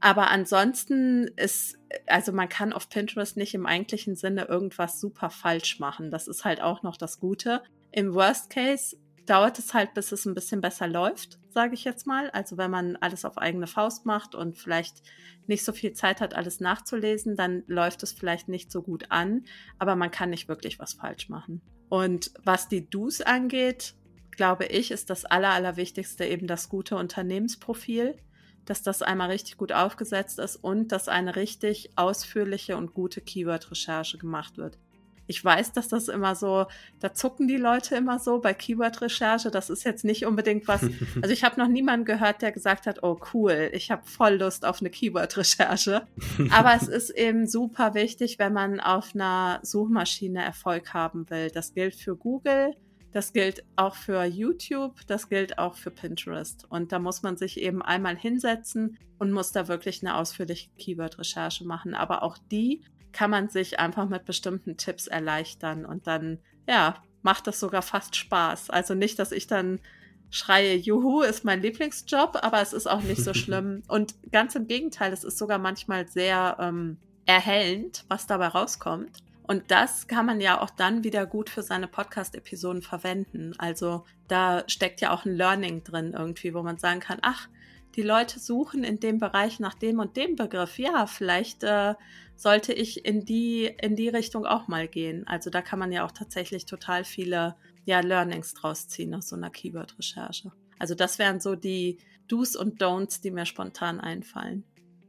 Aber 0.00 0.30
ansonsten 0.30 1.28
ist, 1.36 1.78
also 2.06 2.32
man 2.32 2.48
kann 2.48 2.72
auf 2.72 2.88
Pinterest 2.88 3.36
nicht 3.36 3.54
im 3.54 3.66
eigentlichen 3.66 4.14
Sinne 4.14 4.44
irgendwas 4.44 5.00
super 5.00 5.30
falsch 5.30 5.80
machen. 5.80 6.10
Das 6.10 6.28
ist 6.28 6.44
halt 6.44 6.60
auch 6.60 6.82
noch 6.82 6.96
das 6.96 7.18
Gute. 7.18 7.62
Im 7.92 8.14
Worst 8.14 8.50
Case 8.50 8.96
dauert 9.26 9.58
es 9.58 9.74
halt, 9.74 9.94
bis 9.94 10.12
es 10.12 10.24
ein 10.24 10.34
bisschen 10.34 10.60
besser 10.60 10.86
läuft, 10.86 11.38
sage 11.50 11.74
ich 11.74 11.84
jetzt 11.84 12.06
mal. 12.06 12.30
Also 12.30 12.56
wenn 12.56 12.70
man 12.70 12.96
alles 12.96 13.24
auf 13.24 13.38
eigene 13.38 13.66
Faust 13.66 14.06
macht 14.06 14.34
und 14.34 14.56
vielleicht 14.56 15.02
nicht 15.46 15.64
so 15.64 15.72
viel 15.72 15.92
Zeit 15.92 16.20
hat, 16.20 16.34
alles 16.34 16.60
nachzulesen, 16.60 17.36
dann 17.36 17.64
läuft 17.66 18.02
es 18.02 18.12
vielleicht 18.12 18.48
nicht 18.48 18.70
so 18.70 18.82
gut 18.82 19.10
an, 19.10 19.44
aber 19.78 19.96
man 19.96 20.10
kann 20.10 20.30
nicht 20.30 20.48
wirklich 20.48 20.78
was 20.78 20.94
falsch 20.94 21.28
machen. 21.28 21.60
Und 21.88 22.32
was 22.42 22.68
die 22.68 22.88
Do's 22.88 23.20
angeht, 23.20 23.94
glaube 24.30 24.66
ich, 24.66 24.90
ist 24.90 25.10
das 25.10 25.24
Aller, 25.24 25.50
Allerwichtigste 25.50 26.24
eben 26.24 26.46
das 26.46 26.68
gute 26.68 26.96
Unternehmensprofil, 26.96 28.16
dass 28.64 28.82
das 28.82 29.02
einmal 29.02 29.30
richtig 29.30 29.56
gut 29.56 29.72
aufgesetzt 29.72 30.38
ist 30.38 30.56
und 30.56 30.92
dass 30.92 31.08
eine 31.08 31.36
richtig 31.36 31.90
ausführliche 31.96 32.76
und 32.76 32.94
gute 32.94 33.20
Keyword-Recherche 33.20 34.18
gemacht 34.18 34.58
wird. 34.58 34.78
Ich 35.26 35.44
weiß, 35.44 35.72
dass 35.72 35.88
das 35.88 36.08
immer 36.08 36.34
so, 36.34 36.66
da 37.00 37.12
zucken 37.14 37.48
die 37.48 37.56
Leute 37.56 37.96
immer 37.96 38.18
so 38.18 38.40
bei 38.40 38.54
Keyword-Recherche. 38.54 39.50
Das 39.50 39.70
ist 39.70 39.84
jetzt 39.84 40.04
nicht 40.04 40.26
unbedingt 40.26 40.68
was. 40.68 40.82
Also 41.22 41.32
ich 41.32 41.44
habe 41.44 41.58
noch 41.58 41.68
niemanden 41.68 42.04
gehört, 42.04 42.42
der 42.42 42.52
gesagt 42.52 42.86
hat, 42.86 43.02
oh 43.02 43.18
cool, 43.32 43.70
ich 43.72 43.90
habe 43.90 44.02
voll 44.04 44.34
Lust 44.34 44.64
auf 44.64 44.80
eine 44.80 44.90
Keyword-Recherche. 44.90 46.06
Aber 46.50 46.74
es 46.74 46.88
ist 46.88 47.10
eben 47.10 47.46
super 47.46 47.94
wichtig, 47.94 48.38
wenn 48.38 48.52
man 48.52 48.80
auf 48.80 49.14
einer 49.14 49.60
Suchmaschine 49.62 50.44
Erfolg 50.44 50.94
haben 50.94 51.28
will. 51.30 51.50
Das 51.50 51.74
gilt 51.74 51.94
für 51.94 52.16
Google. 52.16 52.74
Das 53.16 53.32
gilt 53.32 53.64
auch 53.76 53.94
für 53.94 54.24
YouTube, 54.24 54.94
das 55.06 55.30
gilt 55.30 55.58
auch 55.58 55.76
für 55.76 55.90
Pinterest. 55.90 56.66
Und 56.68 56.92
da 56.92 56.98
muss 56.98 57.22
man 57.22 57.38
sich 57.38 57.58
eben 57.58 57.80
einmal 57.80 58.14
hinsetzen 58.14 58.98
und 59.18 59.32
muss 59.32 59.52
da 59.52 59.68
wirklich 59.68 60.02
eine 60.02 60.16
ausführliche 60.16 60.68
Keyword-Recherche 60.76 61.64
machen. 61.64 61.94
Aber 61.94 62.22
auch 62.22 62.36
die 62.36 62.82
kann 63.16 63.30
man 63.30 63.48
sich 63.48 63.80
einfach 63.80 64.06
mit 64.10 64.26
bestimmten 64.26 64.76
Tipps 64.76 65.06
erleichtern 65.06 65.86
und 65.86 66.06
dann, 66.06 66.38
ja, 66.68 67.02
macht 67.22 67.46
das 67.46 67.58
sogar 67.58 67.80
fast 67.80 68.14
Spaß. 68.14 68.68
Also 68.68 68.94
nicht, 68.94 69.18
dass 69.18 69.32
ich 69.32 69.46
dann 69.46 69.80
schreie, 70.28 70.76
Juhu, 70.76 71.22
ist 71.22 71.42
mein 71.42 71.62
Lieblingsjob, 71.62 72.38
aber 72.42 72.60
es 72.60 72.74
ist 72.74 72.86
auch 72.86 73.00
nicht 73.00 73.22
so 73.22 73.32
schlimm. 73.42 73.82
Und 73.88 74.14
ganz 74.32 74.54
im 74.54 74.66
Gegenteil, 74.66 75.14
es 75.14 75.24
ist 75.24 75.38
sogar 75.38 75.56
manchmal 75.56 76.06
sehr 76.08 76.58
ähm, 76.60 76.98
erhellend, 77.24 78.04
was 78.08 78.26
dabei 78.26 78.48
rauskommt. 78.48 79.16
Und 79.44 79.70
das 79.70 80.08
kann 80.08 80.26
man 80.26 80.42
ja 80.42 80.60
auch 80.60 80.70
dann 80.70 81.02
wieder 81.02 81.24
gut 81.24 81.48
für 81.48 81.62
seine 81.62 81.88
Podcast-Episoden 81.88 82.82
verwenden. 82.82 83.54
Also 83.56 84.04
da 84.28 84.62
steckt 84.66 85.00
ja 85.00 85.10
auch 85.10 85.24
ein 85.24 85.36
Learning 85.36 85.84
drin 85.84 86.12
irgendwie, 86.12 86.52
wo 86.52 86.62
man 86.62 86.76
sagen 86.76 87.00
kann, 87.00 87.18
ach, 87.22 87.48
die 87.96 88.02
Leute 88.02 88.38
suchen 88.38 88.84
in 88.84 89.00
dem 89.00 89.18
Bereich 89.18 89.58
nach 89.58 89.74
dem 89.74 89.98
und 89.98 90.16
dem 90.16 90.36
Begriff. 90.36 90.78
Ja, 90.78 91.06
vielleicht 91.06 91.64
äh, 91.64 91.94
sollte 92.36 92.72
ich 92.72 93.06
in 93.06 93.24
die, 93.24 93.64
in 93.80 93.96
die 93.96 94.08
Richtung 94.08 94.44
auch 94.46 94.68
mal 94.68 94.86
gehen. 94.86 95.26
Also 95.26 95.50
da 95.50 95.62
kann 95.62 95.78
man 95.78 95.92
ja 95.92 96.04
auch 96.04 96.12
tatsächlich 96.12 96.66
total 96.66 97.04
viele 97.04 97.56
ja, 97.84 98.00
Learnings 98.00 98.54
draus 98.54 98.88
ziehen 98.88 99.14
aus 99.14 99.28
so 99.28 99.36
einer 99.36 99.50
Keyword-Recherche. 99.50 100.52
Also 100.78 100.94
das 100.94 101.18
wären 101.18 101.40
so 101.40 101.54
die 101.54 101.98
Do's 102.28 102.56
und 102.56 102.82
Don'ts, 102.82 103.22
die 103.22 103.30
mir 103.30 103.46
spontan 103.46 104.00
einfallen. 104.00 104.64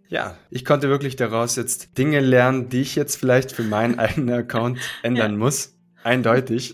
Ja, 0.09 0.37
ich 0.49 0.63
konnte 0.63 0.87
wirklich 0.87 1.17
daraus 1.17 1.57
jetzt 1.57 1.97
Dinge 1.97 2.21
lernen, 2.21 2.69
die 2.69 2.81
ich 2.81 2.95
jetzt 2.95 3.17
vielleicht 3.17 3.51
für 3.51 3.63
meinen 3.63 3.99
eigenen 3.99 4.33
Account 4.33 4.79
ändern 5.03 5.33
ja. 5.33 5.37
muss. 5.37 5.73
Eindeutig. 6.03 6.73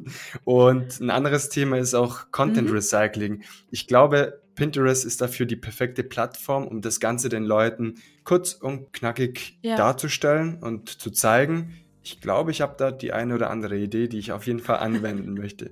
Und 0.44 1.00
ein 1.00 1.08
anderes 1.08 1.48
Thema 1.48 1.78
ist 1.78 1.94
auch 1.94 2.30
Content 2.32 2.68
mhm. 2.68 2.74
Recycling. 2.74 3.44
Ich 3.70 3.86
glaube, 3.86 4.42
Pinterest 4.54 5.04
ist 5.04 5.20
dafür 5.20 5.46
die 5.46 5.56
perfekte 5.56 6.04
Plattform, 6.04 6.66
um 6.66 6.80
das 6.80 7.00
Ganze 7.00 7.28
den 7.28 7.44
Leuten 7.44 7.96
kurz 8.24 8.52
und 8.52 8.92
knackig 8.92 9.58
ja. 9.62 9.76
darzustellen 9.76 10.62
und 10.62 10.88
zu 10.88 11.10
zeigen. 11.10 11.74
Ich 12.02 12.20
glaube, 12.20 12.50
ich 12.50 12.60
habe 12.60 12.74
da 12.76 12.90
die 12.90 13.12
eine 13.12 13.34
oder 13.34 13.50
andere 13.50 13.76
Idee, 13.76 14.08
die 14.08 14.18
ich 14.18 14.32
auf 14.32 14.46
jeden 14.46 14.60
Fall 14.60 14.78
anwenden 14.78 15.34
möchte. 15.40 15.70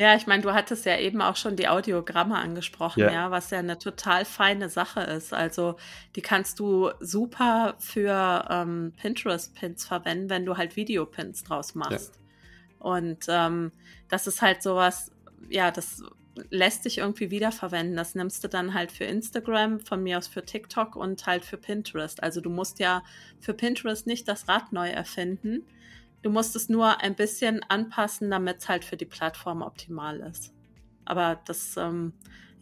Ja, 0.00 0.16
ich 0.16 0.26
meine, 0.26 0.42
du 0.42 0.54
hattest 0.54 0.86
ja 0.86 0.98
eben 0.98 1.20
auch 1.20 1.36
schon 1.36 1.56
die 1.56 1.68
Audiogramme 1.68 2.36
angesprochen, 2.36 3.00
ja. 3.00 3.12
ja. 3.12 3.30
was 3.30 3.50
ja 3.50 3.58
eine 3.58 3.78
total 3.78 4.24
feine 4.24 4.68
Sache 4.68 5.00
ist. 5.00 5.34
Also 5.34 5.76
die 6.16 6.22
kannst 6.22 6.58
du 6.58 6.90
super 7.00 7.74
für 7.78 8.46
ähm, 8.48 8.92
Pinterest-Pins 8.96 9.84
verwenden, 9.84 10.30
wenn 10.30 10.46
du 10.46 10.56
halt 10.56 10.76
Videopins 10.76 11.44
draus 11.44 11.74
machst. 11.74 12.14
Ja. 12.14 12.86
Und 12.86 13.26
ähm, 13.28 13.72
das 14.08 14.26
ist 14.26 14.40
halt 14.40 14.62
sowas, 14.62 15.12
ja, 15.50 15.70
das 15.70 16.02
lässt 16.50 16.84
sich 16.84 16.98
irgendwie 16.98 17.30
wiederverwenden. 17.30 17.96
Das 17.96 18.14
nimmst 18.14 18.42
du 18.42 18.48
dann 18.48 18.74
halt 18.74 18.92
für 18.92 19.04
Instagram, 19.04 19.80
von 19.80 20.02
mir 20.02 20.18
aus 20.18 20.26
für 20.26 20.44
TikTok 20.44 20.96
und 20.96 21.26
halt 21.26 21.44
für 21.44 21.56
Pinterest. 21.56 22.22
Also 22.22 22.40
du 22.40 22.50
musst 22.50 22.78
ja 22.78 23.02
für 23.38 23.54
Pinterest 23.54 24.06
nicht 24.06 24.26
das 24.28 24.48
Rad 24.48 24.72
neu 24.72 24.88
erfinden. 24.88 25.64
Du 26.22 26.30
musst 26.30 26.56
es 26.56 26.68
nur 26.68 27.00
ein 27.00 27.14
bisschen 27.14 27.62
anpassen, 27.68 28.30
damit 28.30 28.58
es 28.58 28.68
halt 28.68 28.84
für 28.84 28.96
die 28.96 29.06
Plattform 29.06 29.62
optimal 29.62 30.20
ist. 30.20 30.52
Aber 31.04 31.40
das 31.46 31.76
ähm, 31.76 32.12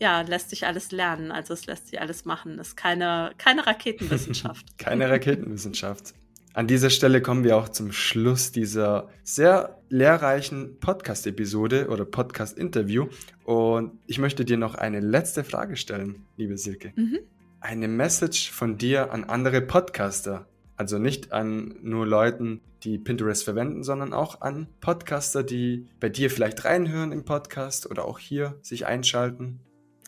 ja, 0.00 0.20
lässt 0.20 0.50
sich 0.50 0.66
alles 0.66 0.92
lernen. 0.92 1.32
Also 1.32 1.54
es 1.54 1.66
lässt 1.66 1.88
sich 1.88 2.00
alles 2.00 2.24
machen. 2.24 2.56
Das 2.56 2.68
ist 2.68 2.76
keine, 2.76 3.32
keine 3.38 3.66
Raketenwissenschaft. 3.66 4.66
keine 4.78 5.10
Raketenwissenschaft. 5.10 6.14
An 6.54 6.66
dieser 6.66 6.90
Stelle 6.90 7.20
kommen 7.20 7.44
wir 7.44 7.56
auch 7.56 7.68
zum 7.68 7.92
Schluss 7.92 8.50
dieser 8.52 9.08
sehr 9.22 9.80
lehrreichen 9.90 10.80
Podcast-Episode 10.80 11.88
oder 11.88 12.04
Podcast-Interview. 12.04 13.06
Und 13.48 13.98
ich 14.06 14.18
möchte 14.18 14.44
dir 14.44 14.58
noch 14.58 14.74
eine 14.74 15.00
letzte 15.00 15.42
Frage 15.42 15.76
stellen, 15.76 16.26
liebe 16.36 16.58
Silke. 16.58 16.92
Mhm. 16.96 17.20
eine 17.60 17.88
Message 17.88 18.50
von 18.50 18.76
dir 18.76 19.10
an 19.10 19.24
andere 19.24 19.62
Podcaster. 19.62 20.46
Also 20.76 20.98
nicht 20.98 21.32
an 21.32 21.76
nur 21.80 22.06
Leuten, 22.06 22.60
die 22.82 22.98
Pinterest 22.98 23.42
verwenden, 23.42 23.84
sondern 23.84 24.12
auch 24.12 24.42
an 24.42 24.68
Podcaster, 24.82 25.42
die 25.44 25.88
bei 25.98 26.10
dir 26.10 26.28
vielleicht 26.28 26.66
reinhören 26.66 27.10
im 27.10 27.24
Podcast 27.24 27.90
oder 27.90 28.04
auch 28.04 28.18
hier 28.18 28.58
sich 28.60 28.84
einschalten. 28.84 29.60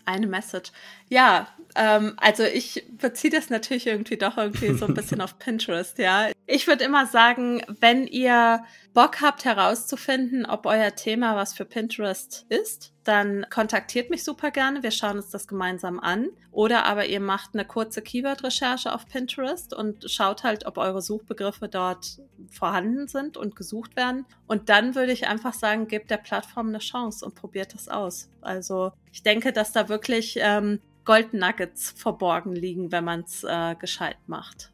Eine 0.04 0.26
Message. 0.26 0.70
Ja, 1.08 1.48
ähm, 1.76 2.14
also 2.16 2.42
ich 2.42 2.86
beziehe 2.90 3.32
das 3.32 3.50
natürlich 3.50 3.86
irgendwie 3.86 4.16
doch 4.16 4.36
irgendwie 4.36 4.74
so 4.74 4.86
ein 4.86 4.94
bisschen 4.94 5.20
auf 5.20 5.38
Pinterest, 5.38 5.98
ja. 5.98 6.28
Ich 6.46 6.66
würde 6.66 6.84
immer 6.84 7.06
sagen, 7.06 7.62
wenn 7.80 8.06
ihr 8.06 8.64
Bock 8.92 9.20
habt 9.20 9.44
herauszufinden, 9.44 10.46
ob 10.46 10.66
euer 10.66 10.94
Thema 10.94 11.36
was 11.36 11.54
für 11.54 11.64
Pinterest 11.64 12.46
ist, 12.48 12.92
dann 13.04 13.46
kontaktiert 13.50 14.10
mich 14.10 14.24
super 14.24 14.50
gerne. 14.50 14.82
Wir 14.82 14.90
schauen 14.90 15.16
uns 15.16 15.30
das 15.30 15.48
gemeinsam 15.48 16.00
an. 16.00 16.28
Oder 16.50 16.84
aber 16.86 17.06
ihr 17.06 17.20
macht 17.20 17.50
eine 17.54 17.64
kurze 17.64 18.02
Keyword-Recherche 18.02 18.92
auf 18.92 19.06
Pinterest 19.06 19.72
und 19.72 20.10
schaut 20.10 20.42
halt, 20.42 20.66
ob 20.66 20.76
eure 20.76 21.00
Suchbegriffe 21.00 21.68
dort 21.68 22.20
vorhanden 22.50 23.08
sind 23.08 23.36
und 23.36 23.56
gesucht 23.56 23.96
werden. 23.96 24.26
Und 24.46 24.68
dann 24.68 24.94
würde 24.94 25.12
ich 25.12 25.28
einfach 25.28 25.54
sagen, 25.54 25.88
gebt 25.88 26.10
der 26.10 26.18
Plattform 26.18 26.68
eine 26.68 26.78
Chance 26.78 27.24
und 27.24 27.34
probiert 27.34 27.74
das 27.74 27.88
aus. 27.88 28.28
Also 28.40 28.92
ich 29.12 29.22
denke, 29.22 29.52
dass 29.52 29.72
da 29.72 29.88
wirklich 29.88 30.36
ähm, 30.40 30.80
Gold 31.04 31.34
Nuggets 31.34 31.90
verborgen 31.96 32.54
liegen, 32.54 32.92
wenn 32.92 33.04
man 33.04 33.20
es 33.20 33.44
äh, 33.44 33.74
gescheit 33.76 34.18
macht. 34.26 34.72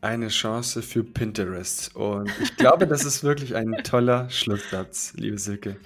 Eine 0.00 0.28
Chance 0.28 0.82
für 0.82 1.02
Pinterest. 1.02 1.96
Und 1.96 2.30
ich 2.42 2.56
glaube, 2.56 2.86
das 2.86 3.04
ist 3.04 3.24
wirklich 3.24 3.54
ein 3.56 3.72
toller 3.84 4.28
Schlusssatz, 4.28 5.14
liebe 5.16 5.38
Silke. 5.38 5.76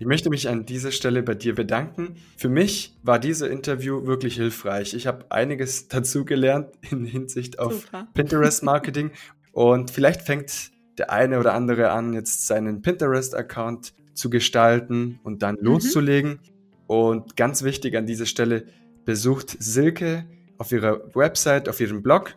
Ich 0.00 0.06
möchte 0.06 0.30
mich 0.30 0.48
an 0.48 0.64
dieser 0.64 0.92
Stelle 0.92 1.22
bei 1.22 1.34
dir 1.34 1.54
bedanken. 1.54 2.16
Für 2.38 2.48
mich 2.48 2.96
war 3.02 3.18
dieses 3.18 3.48
Interview 3.48 4.06
wirklich 4.06 4.34
hilfreich. 4.34 4.94
Ich 4.94 5.06
habe 5.06 5.26
einiges 5.28 5.88
dazu 5.88 6.24
gelernt 6.24 6.68
in 6.90 7.04
Hinsicht 7.04 7.58
auf 7.58 7.86
Pinterest-Marketing. 8.14 9.10
Und 9.52 9.90
vielleicht 9.90 10.22
fängt 10.22 10.70
der 10.96 11.12
eine 11.12 11.38
oder 11.38 11.52
andere 11.54 11.90
an, 11.90 12.14
jetzt 12.14 12.46
seinen 12.46 12.80
Pinterest-Account 12.80 13.92
zu 14.14 14.30
gestalten 14.30 15.20
und 15.22 15.42
dann 15.42 15.56
mhm. 15.56 15.66
loszulegen. 15.66 16.40
Und 16.86 17.36
ganz 17.36 17.62
wichtig 17.62 17.96
an 17.96 18.06
dieser 18.06 18.26
Stelle, 18.26 18.64
besucht 19.04 19.56
Silke 19.58 20.26
auf 20.58 20.72
ihrer 20.72 21.14
Website, 21.14 21.68
auf 21.68 21.80
ihrem 21.80 22.02
Blog. 22.02 22.36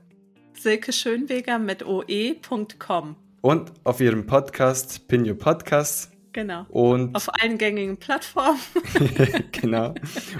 Silke 0.59 0.93
Schönweger 0.93 1.59
mit 1.59 1.85
oe.com. 1.85 3.15
Und 3.41 3.71
auf 3.83 3.99
ihrem 3.99 4.25
Podcast, 4.25 5.07
Pinyo 5.07 5.35
Podcast. 5.35 6.11
Genau. 6.31 6.65
Und 6.69 7.15
auf 7.15 7.29
allen 7.41 7.57
gängigen 7.57 7.97
Plattformen. 7.97 8.59
genau. 9.51 9.93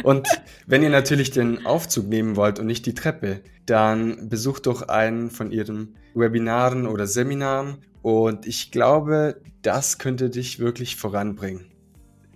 Und 0.04 0.28
wenn 0.66 0.82
ihr 0.82 0.90
natürlich 0.90 1.32
den 1.32 1.66
Aufzug 1.66 2.08
nehmen 2.08 2.36
wollt 2.36 2.60
und 2.60 2.66
nicht 2.66 2.86
die 2.86 2.96
Treppe, 2.96 3.42
dann 3.66 4.30
besucht 4.30 4.66
doch 4.66 4.84
einen 4.84 5.30
von 5.30 5.52
ihren 5.52 5.96
Webinaren 6.16 6.88
oder 6.88 7.08
Seminaren. 7.08 7.78
Und 8.02 8.48
ich 8.48 8.72
glaube, 8.72 9.42
das 9.62 9.98
könnte 9.98 10.30
dich 10.30 10.60
wirklich 10.60 10.96
voranbringen. 10.96 11.66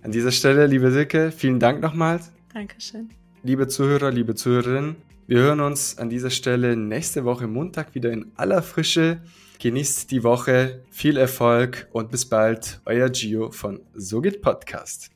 An 0.02 0.12
dieser 0.12 0.32
Stelle, 0.32 0.66
liebe 0.66 0.90
Silke, 0.92 1.32
vielen 1.32 1.60
Dank 1.60 1.82
nochmals. 1.82 2.32
Dankeschön. 2.54 3.10
Liebe 3.44 3.68
Zuhörer, 3.68 4.10
liebe 4.10 4.34
Zuhörerinnen, 4.34 4.96
wir 5.28 5.38
hören 5.38 5.60
uns 5.60 5.96
an 5.96 6.10
dieser 6.10 6.30
Stelle 6.30 6.76
nächste 6.76 7.24
Woche 7.24 7.46
Montag 7.46 7.94
wieder 7.94 8.10
in 8.10 8.32
aller 8.34 8.62
Frische. 8.62 9.20
Genießt 9.60 10.10
die 10.10 10.24
Woche, 10.24 10.82
viel 10.90 11.16
Erfolg 11.16 11.86
und 11.92 12.10
bis 12.10 12.26
bald, 12.26 12.80
euer 12.84 13.08
Gio 13.10 13.52
von 13.52 13.80
So 13.94 14.20
Podcast. 14.20 15.10